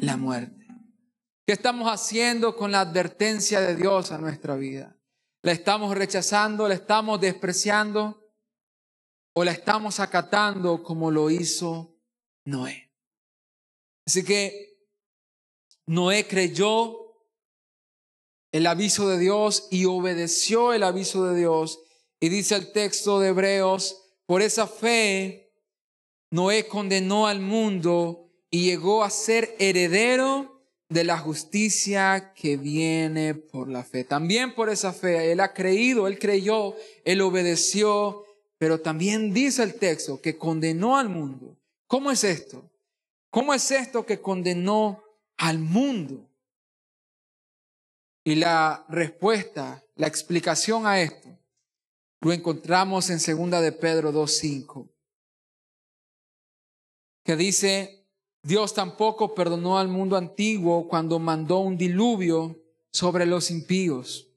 la 0.00 0.16
muerte. 0.16 0.66
¿Qué 1.46 1.52
estamos 1.52 1.88
haciendo 1.88 2.56
con 2.56 2.72
la 2.72 2.80
advertencia 2.80 3.60
de 3.60 3.76
Dios 3.76 4.10
a 4.10 4.18
nuestra 4.18 4.56
vida? 4.56 4.96
¿La 5.42 5.52
estamos 5.52 5.96
rechazando? 5.96 6.66
¿La 6.66 6.74
estamos 6.74 7.20
despreciando? 7.20 8.28
¿O 9.34 9.44
la 9.44 9.52
estamos 9.52 10.00
acatando 10.00 10.82
como 10.82 11.12
lo 11.12 11.30
hizo 11.30 11.96
Noé? 12.44 12.90
Así 14.04 14.24
que 14.24 14.69
Noé 15.90 16.28
creyó 16.28 17.16
el 18.52 18.68
aviso 18.68 19.08
de 19.08 19.18
Dios 19.18 19.66
y 19.72 19.86
obedeció 19.86 20.72
el 20.72 20.84
aviso 20.84 21.24
de 21.24 21.36
Dios. 21.36 21.80
Y 22.20 22.28
dice 22.28 22.54
el 22.54 22.70
texto 22.70 23.18
de 23.18 23.30
Hebreos, 23.30 24.00
por 24.24 24.40
esa 24.40 24.68
fe, 24.68 25.52
Noé 26.30 26.68
condenó 26.68 27.26
al 27.26 27.40
mundo 27.40 28.30
y 28.50 28.66
llegó 28.66 29.02
a 29.02 29.10
ser 29.10 29.56
heredero 29.58 30.62
de 30.88 31.02
la 31.02 31.18
justicia 31.18 32.34
que 32.36 32.56
viene 32.56 33.34
por 33.34 33.68
la 33.68 33.82
fe. 33.82 34.04
También 34.04 34.54
por 34.54 34.70
esa 34.70 34.92
fe, 34.92 35.32
él 35.32 35.40
ha 35.40 35.52
creído, 35.52 36.06
él 36.06 36.20
creyó, 36.20 36.76
él 37.04 37.20
obedeció, 37.20 38.24
pero 38.58 38.80
también 38.80 39.34
dice 39.34 39.64
el 39.64 39.74
texto 39.74 40.20
que 40.20 40.38
condenó 40.38 40.96
al 40.96 41.08
mundo. 41.08 41.56
¿Cómo 41.88 42.12
es 42.12 42.22
esto? 42.22 42.70
¿Cómo 43.28 43.52
es 43.54 43.72
esto 43.72 44.06
que 44.06 44.20
condenó 44.20 45.02
al 45.40 45.58
mundo. 45.58 46.28
Y 48.24 48.34
la 48.34 48.84
respuesta, 48.88 49.82
la 49.96 50.06
explicación 50.06 50.86
a 50.86 51.00
esto, 51.00 51.28
lo 52.20 52.32
encontramos 52.32 53.08
en 53.08 53.18
segunda 53.18 53.62
de 53.62 53.72
Pedro 53.72 54.12
2.5, 54.12 54.90
que 57.24 57.36
dice, 57.36 58.06
Dios 58.42 58.74
tampoco 58.74 59.34
perdonó 59.34 59.78
al 59.78 59.88
mundo 59.88 60.16
antiguo 60.16 60.86
cuando 60.86 61.18
mandó 61.18 61.60
un 61.60 61.78
diluvio 61.78 62.62
sobre 62.92 63.24
los 63.24 63.50
impíos, 63.50 64.28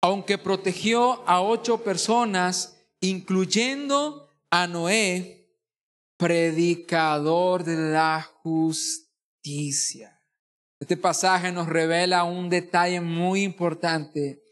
aunque 0.00 0.38
protegió 0.38 1.28
a 1.28 1.42
ocho 1.42 1.82
personas, 1.82 2.76
incluyendo 3.00 4.30
a 4.50 4.68
Noé, 4.68 5.52
predicador 6.16 7.64
de 7.64 7.92
la 7.92 8.22
justicia 8.22 9.07
este 10.80 10.96
pasaje 10.96 11.52
nos 11.52 11.68
revela 11.68 12.24
un 12.24 12.50
detalle 12.50 13.00
muy 13.00 13.42
importante 13.42 14.42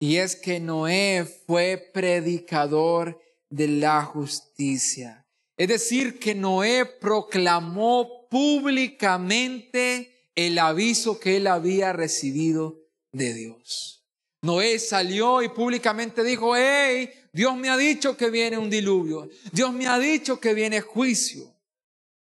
y 0.00 0.16
es 0.16 0.34
que 0.34 0.58
Noé 0.58 1.24
fue 1.46 1.90
predicador 1.92 3.20
de 3.50 3.68
la 3.68 4.04
justicia. 4.04 5.26
Es 5.56 5.68
decir, 5.68 6.18
que 6.18 6.34
Noé 6.34 6.86
proclamó 6.86 8.26
públicamente 8.28 10.30
el 10.34 10.58
aviso 10.58 11.20
que 11.20 11.36
él 11.36 11.46
había 11.46 11.92
recibido 11.92 12.80
de 13.12 13.34
Dios. 13.34 14.04
Noé 14.42 14.80
salió 14.80 15.42
y 15.42 15.50
públicamente 15.50 16.24
dijo, 16.24 16.56
hey, 16.56 17.08
Dios 17.32 17.56
me 17.56 17.68
ha 17.68 17.76
dicho 17.76 18.16
que 18.16 18.30
viene 18.30 18.58
un 18.58 18.70
diluvio, 18.70 19.28
Dios 19.52 19.72
me 19.72 19.86
ha 19.86 19.98
dicho 19.98 20.40
que 20.40 20.54
viene 20.54 20.80
juicio. 20.80 21.54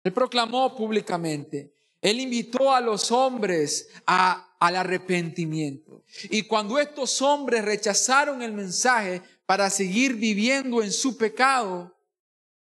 Él 0.04 0.14
proclamó 0.14 0.76
públicamente. 0.76 1.73
Él 2.04 2.20
invitó 2.20 2.76
a 2.76 2.82
los 2.82 3.12
hombres 3.12 3.90
al 4.06 4.76
arrepentimiento. 4.76 6.04
Y 6.30 6.44
cuando 6.44 6.78
estos 6.78 7.22
hombres 7.22 7.64
rechazaron 7.64 8.42
el 8.42 8.52
mensaje 8.52 9.22
para 9.46 9.70
seguir 9.70 10.16
viviendo 10.16 10.84
en 10.84 10.92
su 10.92 11.18
pecado, 11.18 11.96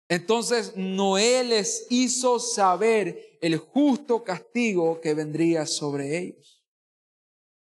entonces 0.08 0.74
Noé 0.76 1.44
les 1.44 1.86
hizo 1.92 2.40
saber 2.40 3.38
el 3.40 3.58
justo 3.58 4.24
castigo 4.24 5.00
que 5.00 5.14
vendría 5.14 5.68
sobre 5.68 6.18
ellos. 6.18 6.66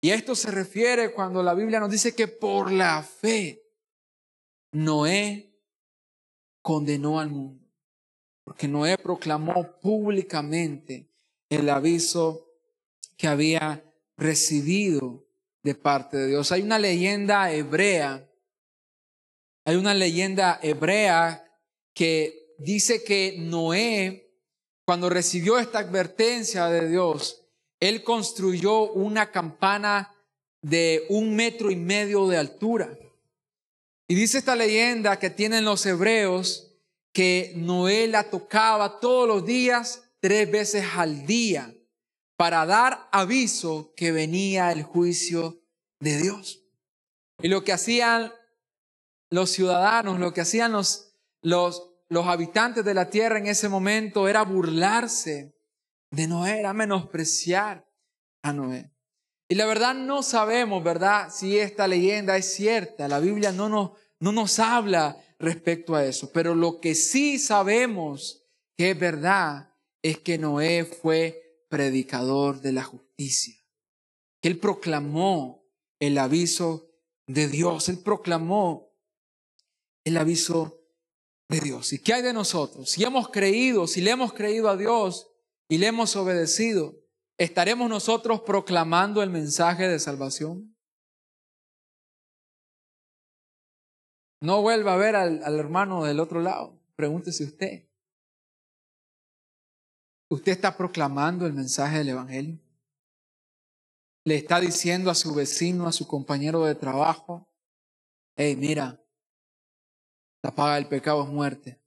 Y 0.01 0.09
esto 0.09 0.35
se 0.35 0.51
refiere 0.51 1.13
cuando 1.13 1.41
la 1.41 1.53
Biblia 1.53 1.79
nos 1.79 1.89
dice 1.89 2.13
que 2.13 2.27
por 2.27 2.73
la 2.73 3.01
fe 3.03 3.63
Noé 4.73 5.57
condenó 6.61 7.21
al 7.21 7.29
mundo. 7.29 7.65
Porque 8.43 8.67
Noé 8.67 8.97
proclamó 8.97 9.79
públicamente 9.79 11.12
el 11.53 11.69
aviso 11.69 12.49
que 13.17 13.27
había 13.27 13.83
recibido 14.17 15.25
de 15.63 15.75
parte 15.75 16.17
de 16.17 16.27
Dios. 16.27 16.51
Hay 16.51 16.61
una 16.61 16.79
leyenda 16.79 17.51
hebrea, 17.51 18.29
hay 19.65 19.75
una 19.75 19.93
leyenda 19.93 20.59
hebrea 20.61 21.45
que 21.93 22.55
dice 22.57 23.03
que 23.03 23.35
Noé, 23.39 24.31
cuando 24.85 25.09
recibió 25.09 25.57
esta 25.57 25.79
advertencia 25.79 26.67
de 26.67 26.89
Dios, 26.89 27.41
él 27.79 28.03
construyó 28.03 28.91
una 28.91 29.31
campana 29.31 30.13
de 30.61 31.05
un 31.09 31.35
metro 31.35 31.71
y 31.71 31.75
medio 31.75 32.27
de 32.27 32.37
altura. 32.37 32.97
Y 34.07 34.15
dice 34.15 34.37
esta 34.37 34.55
leyenda 34.55 35.19
que 35.19 35.29
tienen 35.29 35.65
los 35.65 35.85
hebreos 35.85 36.71
que 37.11 37.53
Noé 37.55 38.07
la 38.07 38.29
tocaba 38.29 38.99
todos 38.99 39.27
los 39.27 39.45
días 39.45 40.02
tres 40.23 40.49
veces 40.49 40.85
al 40.95 41.25
día 41.25 41.75
para 42.37 42.65
dar 42.65 43.09
aviso 43.11 43.93
que 43.93 44.13
venía 44.13 44.71
el 44.71 44.81
juicio 44.81 45.61
de 45.99 46.15
Dios. 46.15 46.63
Y 47.41 47.49
lo 47.49 47.65
que 47.65 47.73
hacían 47.73 48.31
los 49.29 49.49
ciudadanos, 49.49 50.21
lo 50.21 50.33
que 50.33 50.39
hacían 50.39 50.71
los, 50.71 51.13
los, 51.41 51.91
habitantes 52.25 52.85
de 52.85 52.93
la 52.93 53.09
tierra 53.09 53.37
en 53.37 53.47
ese 53.47 53.67
momento 53.67 54.29
era 54.29 54.43
burlarse 54.43 55.57
de 56.09 56.27
Noé, 56.27 56.61
era 56.61 56.71
menospreciar 56.71 57.85
a 58.43 58.53
Noé. 58.53 58.93
Y 59.49 59.55
la 59.55 59.65
verdad 59.65 59.93
no 59.93 60.23
sabemos, 60.23 60.81
¿verdad? 60.85 61.31
Si 61.33 61.59
esta 61.59 61.85
leyenda 61.85 62.37
es 62.37 62.53
cierta. 62.53 63.09
La 63.09 63.19
Biblia 63.19 63.51
no 63.51 63.67
nos, 63.67 63.91
no 64.21 64.31
nos 64.31 64.57
habla 64.59 65.17
respecto 65.37 65.95
a 65.95 66.05
eso. 66.05 66.31
Pero 66.31 66.55
lo 66.55 66.79
que 66.79 66.95
sí 66.95 67.39
sabemos 67.39 68.45
que 68.77 68.91
es 68.91 68.99
verdad 68.99 69.72
es 70.03 70.19
que 70.19 70.37
Noé 70.37 70.85
fue 70.85 71.65
predicador 71.69 72.61
de 72.61 72.73
la 72.73 72.83
justicia. 72.83 73.55
Que 74.41 74.49
él 74.49 74.59
proclamó 74.59 75.65
el 75.99 76.17
aviso 76.17 76.91
de 77.25 77.47
Dios. 77.47 77.87
Él 77.89 77.99
proclamó 77.99 78.93
el 80.03 80.17
aviso 80.17 80.85
de 81.47 81.61
Dios. 81.61 81.93
¿Y 81.93 81.99
qué 81.99 82.13
hay 82.13 82.21
de 82.21 82.33
nosotros? 82.33 82.89
Si 82.89 83.03
hemos 83.03 83.29
creído, 83.29 83.87
si 83.87 84.01
le 84.01 84.11
hemos 84.11 84.33
creído 84.33 84.69
a 84.69 84.75
Dios 84.75 85.31
y 85.69 85.77
le 85.77 85.87
hemos 85.87 86.15
obedecido, 86.17 86.99
¿estaremos 87.37 87.89
nosotros 87.89 88.41
proclamando 88.41 89.23
el 89.23 89.29
mensaje 89.29 89.87
de 89.87 89.99
salvación? 89.99 90.75
No 94.41 94.61
vuelva 94.61 94.95
a 94.95 94.97
ver 94.97 95.15
al, 95.15 95.41
al 95.45 95.57
hermano 95.57 96.03
del 96.03 96.19
otro 96.19 96.41
lado. 96.41 96.77
Pregúntese 96.97 97.45
usted. 97.45 97.87
¿Usted 100.33 100.53
está 100.53 100.75
proclamando 100.75 101.45
el 101.45 101.53
mensaje 101.53 101.99
del 101.99 102.09
Evangelio? 102.09 102.59
¿Le 104.25 104.35
está 104.35 104.59
diciendo 104.59 105.11
a 105.11 105.15
su 105.15 105.31
vecino, 105.35 105.85
a 105.85 105.91
su 105.91 106.07
compañero 106.07 106.63
de 106.63 106.73
trabajo, 106.73 107.47
hey, 108.35 108.55
mira, 108.55 108.99
la 110.41 110.55
paga 110.55 110.75
del 110.75 110.87
pecado 110.87 111.23
es 111.23 111.29
muerte, 111.29 111.79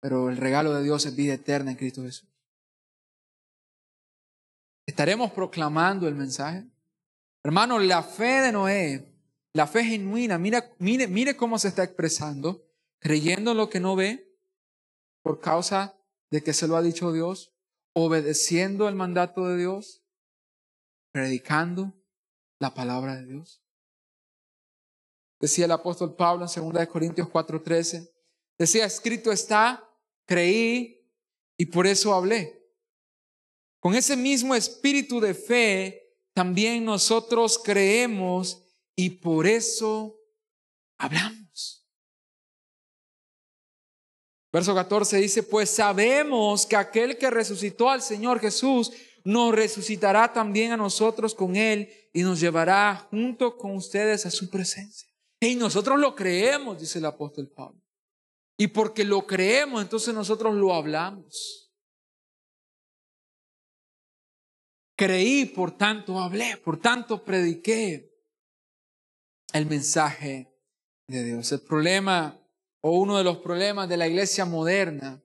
pero 0.00 0.30
el 0.30 0.38
regalo 0.38 0.72
de 0.72 0.82
Dios 0.82 1.04
es 1.04 1.14
vida 1.14 1.34
eterna 1.34 1.72
en 1.72 1.76
Cristo 1.76 2.04
Jesús? 2.04 2.30
¿Estaremos 4.86 5.30
proclamando 5.32 6.08
el 6.08 6.14
mensaje? 6.14 6.66
Hermano, 7.44 7.78
la 7.80 8.02
fe 8.02 8.40
de 8.40 8.50
Noé, 8.50 9.14
la 9.52 9.66
fe 9.66 9.84
genuina, 9.84 10.38
mira, 10.38 10.72
mire, 10.78 11.06
mire 11.06 11.36
cómo 11.36 11.58
se 11.58 11.68
está 11.68 11.84
expresando, 11.84 12.66
creyendo 12.98 13.50
en 13.50 13.58
lo 13.58 13.68
que 13.68 13.78
no 13.78 13.94
ve 13.94 14.34
por 15.22 15.38
causa 15.38 15.98
de 16.30 16.42
que 16.42 16.54
se 16.54 16.66
lo 16.66 16.74
ha 16.74 16.80
dicho 16.80 17.12
Dios, 17.12 17.52
obedeciendo 18.00 18.88
el 18.88 18.94
mandato 18.94 19.48
de 19.48 19.56
Dios, 19.56 20.04
predicando 21.10 21.94
la 22.60 22.72
palabra 22.72 23.16
de 23.16 23.26
Dios. 23.26 23.60
Decía 25.40 25.64
el 25.64 25.72
apóstol 25.72 26.14
Pablo 26.14 26.46
en 26.46 26.72
2 26.72 26.86
Corintios 26.86 27.28
4:13, 27.28 28.08
decía, 28.56 28.84
escrito 28.84 29.32
está, 29.32 29.84
creí 30.26 31.10
y 31.56 31.66
por 31.66 31.86
eso 31.86 32.14
hablé. 32.14 32.64
Con 33.80 33.94
ese 33.94 34.16
mismo 34.16 34.54
espíritu 34.54 35.20
de 35.20 35.34
fe, 35.34 36.16
también 36.34 36.84
nosotros 36.84 37.58
creemos 37.58 38.62
y 38.94 39.10
por 39.10 39.46
eso 39.46 40.20
hablamos. 40.98 41.37
Verso 44.58 44.74
14 44.74 45.18
dice, 45.18 45.44
pues 45.44 45.70
sabemos 45.70 46.66
que 46.66 46.74
aquel 46.74 47.16
que 47.16 47.30
resucitó 47.30 47.90
al 47.90 48.02
Señor 48.02 48.40
Jesús 48.40 48.90
nos 49.22 49.54
resucitará 49.54 50.32
también 50.32 50.72
a 50.72 50.76
nosotros 50.76 51.32
con 51.32 51.54
Él 51.54 51.88
y 52.12 52.22
nos 52.22 52.40
llevará 52.40 53.06
junto 53.08 53.56
con 53.56 53.76
ustedes 53.76 54.26
a 54.26 54.32
su 54.32 54.50
presencia. 54.50 55.08
Y 55.38 55.54
nosotros 55.54 56.00
lo 56.00 56.16
creemos, 56.16 56.80
dice 56.80 56.98
el 56.98 57.04
apóstol 57.04 57.48
Pablo. 57.54 57.80
Y 58.56 58.66
porque 58.66 59.04
lo 59.04 59.28
creemos, 59.28 59.80
entonces 59.80 60.12
nosotros 60.12 60.52
lo 60.56 60.74
hablamos. 60.74 61.72
Creí, 64.96 65.44
por 65.44 65.78
tanto 65.78 66.18
hablé, 66.18 66.56
por 66.56 66.80
tanto 66.80 67.24
prediqué 67.24 68.12
el 69.52 69.66
mensaje 69.66 70.52
de 71.06 71.22
Dios. 71.22 71.52
El 71.52 71.60
problema 71.60 72.44
o 72.80 72.92
uno 72.92 73.18
de 73.18 73.24
los 73.24 73.38
problemas 73.38 73.88
de 73.88 73.96
la 73.96 74.06
iglesia 74.06 74.44
moderna 74.44 75.22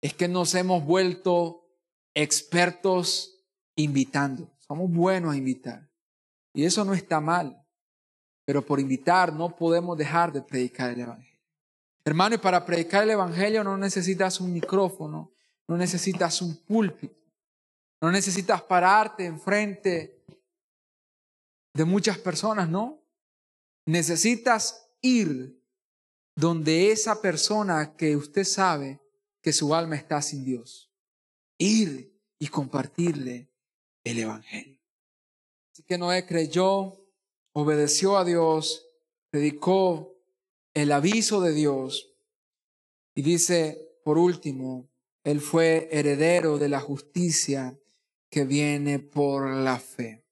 es 0.00 0.14
que 0.14 0.28
nos 0.28 0.54
hemos 0.54 0.84
vuelto 0.84 1.66
expertos 2.14 3.42
invitando. 3.76 4.50
Somos 4.58 4.90
buenos 4.90 5.34
a 5.34 5.36
invitar. 5.36 5.90
Y 6.52 6.64
eso 6.64 6.84
no 6.84 6.94
está 6.94 7.20
mal. 7.20 7.62
Pero 8.44 8.64
por 8.64 8.80
invitar 8.80 9.32
no 9.32 9.54
podemos 9.56 9.96
dejar 9.96 10.32
de 10.32 10.42
predicar 10.42 10.90
el 10.90 11.00
Evangelio. 11.00 11.40
Hermano, 12.04 12.34
y 12.34 12.38
para 12.38 12.64
predicar 12.64 13.02
el 13.02 13.10
Evangelio 13.10 13.64
no 13.64 13.78
necesitas 13.78 14.40
un 14.40 14.52
micrófono, 14.52 15.32
no 15.66 15.76
necesitas 15.76 16.42
un 16.42 16.56
púlpito. 16.56 17.24
No 18.02 18.12
necesitas 18.12 18.60
pararte 18.62 19.24
enfrente 19.24 20.22
de 21.72 21.84
muchas 21.84 22.18
personas, 22.18 22.68
¿no? 22.68 23.02
Necesitas 23.86 24.90
ir 25.00 25.63
donde 26.36 26.90
esa 26.90 27.20
persona 27.20 27.96
que 27.96 28.16
usted 28.16 28.44
sabe 28.44 29.00
que 29.40 29.52
su 29.52 29.74
alma 29.74 29.96
está 29.96 30.20
sin 30.22 30.44
Dios. 30.44 30.90
Ir 31.58 32.12
y 32.38 32.48
compartirle 32.48 33.50
el 34.02 34.18
Evangelio. 34.18 34.80
Así 35.72 35.82
que 35.82 35.98
Noé 35.98 36.26
creyó, 36.26 37.04
obedeció 37.52 38.16
a 38.16 38.24
Dios, 38.24 38.88
predicó 39.30 40.14
el 40.74 40.92
aviso 40.92 41.40
de 41.40 41.52
Dios 41.52 42.12
y 43.14 43.22
dice, 43.22 43.98
por 44.04 44.18
último, 44.18 44.90
él 45.22 45.40
fue 45.40 45.88
heredero 45.90 46.58
de 46.58 46.68
la 46.68 46.80
justicia 46.80 47.78
que 48.28 48.44
viene 48.44 48.98
por 48.98 49.48
la 49.50 49.78
fe. 49.78 50.24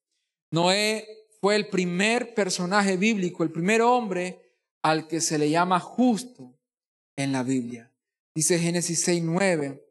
Noé 0.50 1.06
fue 1.40 1.56
el 1.56 1.68
primer 1.68 2.34
personaje 2.34 2.96
bíblico, 2.96 3.42
el 3.42 3.50
primer 3.50 3.82
hombre 3.82 4.41
al 4.82 5.08
que 5.08 5.20
se 5.20 5.38
le 5.38 5.50
llama 5.50 5.80
justo 5.80 6.58
en 7.16 7.32
la 7.32 7.42
Biblia. 7.42 7.92
Dice 8.34 8.58
Génesis 8.58 9.06
6:9. 9.06 9.82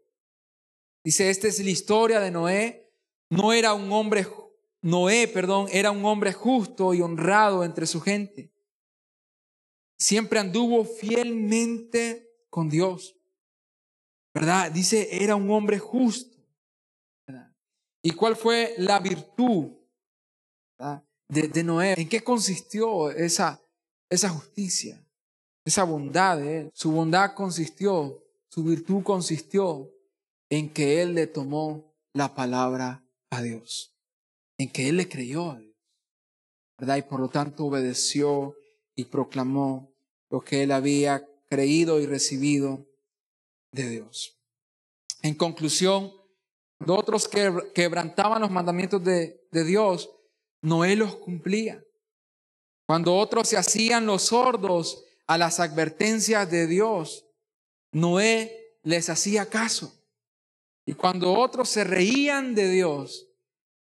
Dice, 1.03 1.29
esta 1.29 1.47
es 1.47 1.63
la 1.63 1.71
historia 1.71 2.19
de 2.19 2.31
Noé. 2.31 2.93
No 3.29 3.53
era 3.53 3.73
un 3.73 3.91
hombre 3.91 4.25
Noé, 4.81 5.27
perdón, 5.27 5.67
era 5.71 5.91
un 5.91 6.03
hombre 6.05 6.33
justo 6.33 6.93
y 6.93 7.01
honrado 7.01 7.63
entre 7.63 7.85
su 7.85 8.01
gente. 8.01 8.51
Siempre 9.99 10.39
anduvo 10.39 10.83
fielmente 10.83 12.27
con 12.49 12.69
Dios. 12.69 13.15
¿Verdad? 14.33 14.71
Dice, 14.71 15.23
era 15.23 15.35
un 15.35 15.49
hombre 15.51 15.77
justo. 15.77 16.37
¿Y 18.03 18.11
cuál 18.11 18.35
fue 18.35 18.73
la 18.77 18.99
virtud 18.99 19.73
de, 21.29 21.63
Noé? 21.63 21.93
¿En 21.95 22.09
qué 22.09 22.23
consistió 22.23 23.11
esa, 23.11 23.61
esa 24.11 24.29
justicia, 24.29 25.03
esa 25.65 25.83
bondad 25.83 26.37
de 26.37 26.59
él? 26.59 26.71
Su 26.73 26.91
bondad 26.91 27.33
consistió, 27.33 28.23
su 28.49 28.63
virtud 28.63 29.03
consistió 29.03 29.89
en 30.49 30.71
que 30.71 31.01
él 31.01 31.15
le 31.15 31.27
tomó 31.27 31.95
la 32.13 32.35
palabra 32.35 33.03
a 33.29 33.41
Dios, 33.41 33.95
en 34.57 34.69
que 34.69 34.89
él 34.89 34.97
le 34.97 35.07
creyó 35.07 35.51
a 35.51 35.59
Dios, 35.59 35.75
¿verdad? 36.77 36.97
Y 36.97 37.01
por 37.03 37.21
lo 37.21 37.29
tanto 37.29 37.65
obedeció 37.65 38.55
y 38.95 39.05
proclamó 39.05 39.93
lo 40.29 40.41
que 40.41 40.63
él 40.63 40.71
había 40.73 41.25
creído 41.49 42.01
y 42.01 42.05
recibido 42.05 42.85
de 43.71 43.89
Dios. 43.89 44.37
En 45.21 45.35
conclusión, 45.35 46.11
cuando 46.77 46.95
otros 46.95 47.29
quebrantaban 47.73 48.41
los 48.41 48.51
mandamientos 48.51 49.01
de, 49.03 49.47
de 49.51 49.63
Dios, 49.63 50.09
Noé 50.61 50.95
los 50.95 51.15
cumplía. 51.15 51.81
Cuando 52.91 53.15
otros 53.15 53.47
se 53.47 53.55
hacían 53.55 54.05
los 54.05 54.23
sordos 54.23 55.05
a 55.25 55.37
las 55.37 55.61
advertencias 55.61 56.51
de 56.51 56.67
Dios, 56.67 57.25
Noé 57.93 58.79
les 58.83 59.09
hacía 59.09 59.49
caso. 59.49 59.97
Y 60.85 60.95
cuando 60.95 61.31
otros 61.31 61.69
se 61.69 61.85
reían 61.85 62.53
de 62.53 62.67
Dios, 62.67 63.29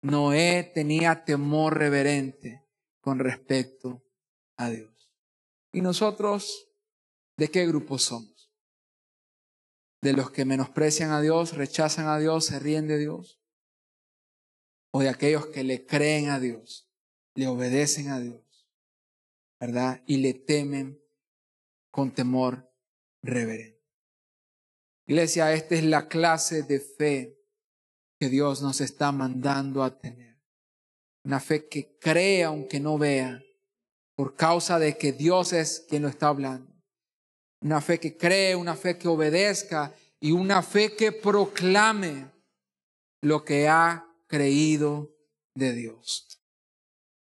Noé 0.03 0.71
tenía 0.75 1.25
temor 1.25 1.79
reverente 1.79 2.67
con 3.01 3.19
respecto 3.19 4.05
a 4.59 4.69
Dios. 4.69 5.11
¿Y 5.73 5.81
nosotros 5.81 6.69
de 7.39 7.51
qué 7.51 7.67
grupo 7.67 7.97
somos? 7.97 8.53
de 10.03 10.13
los 10.13 10.31
que 10.31 10.45
menosprecian 10.45 11.13
a 11.13 11.23
Dios, 11.23 11.55
rechazan 11.55 12.09
a 12.09 12.19
Dios, 12.19 12.45
se 12.45 12.59
ríen 12.59 12.87
de 12.87 12.99
Dios? 12.99 13.41
¿O 14.91 15.01
de 15.01 15.09
aquellos 15.09 15.47
que 15.47 15.65
le 15.65 15.87
creen 15.87 16.29
a 16.29 16.39
Dios, 16.39 16.91
le 17.35 17.47
obedecen 17.47 18.11
a 18.11 18.21
Dios, 18.21 18.48
¿verdad? 19.61 20.03
Y 20.07 20.19
le 20.19 20.35
temen 20.35 21.01
con 21.91 22.13
temor 22.13 22.71
reverente. 23.23 23.79
Iglesia, 25.07 25.53
esta 25.53 25.75
es 25.75 25.85
la 25.85 26.09
clase 26.09 26.63
de 26.63 26.81
fe 26.81 27.39
que 28.19 28.29
Dios 28.29 28.63
nos 28.63 28.81
está 28.81 29.11
mandando 29.13 29.83
a 29.83 29.99
tener. 29.99 30.39
Una 31.25 31.41
fe 31.41 31.69
que 31.69 31.99
cree 31.99 32.45
aunque 32.45 32.81
no 32.81 32.99
vea, 32.99 33.43
por 34.15 34.35
causa 34.35 34.79
de 34.79 34.97
que 34.97 35.13
Dios 35.13 35.53
es 35.53 35.87
quien 35.89 36.03
lo 36.03 36.09
está 36.09 36.29
hablando 36.29 36.79
una 37.61 37.81
fe 37.81 37.99
que 37.99 38.17
cree, 38.17 38.55
una 38.55 38.77
fe 38.77 38.99
que 38.99 39.09
obedezca 39.09 39.95
y 40.21 40.33
una 40.33 40.63
fe 40.63 40.95
que 40.95 41.13
proclame 41.13 42.31
lo 43.21 43.45
que 43.45 43.69
ha 43.69 44.07
creído 44.27 45.15
de 45.55 45.73
Dios. 45.73 46.28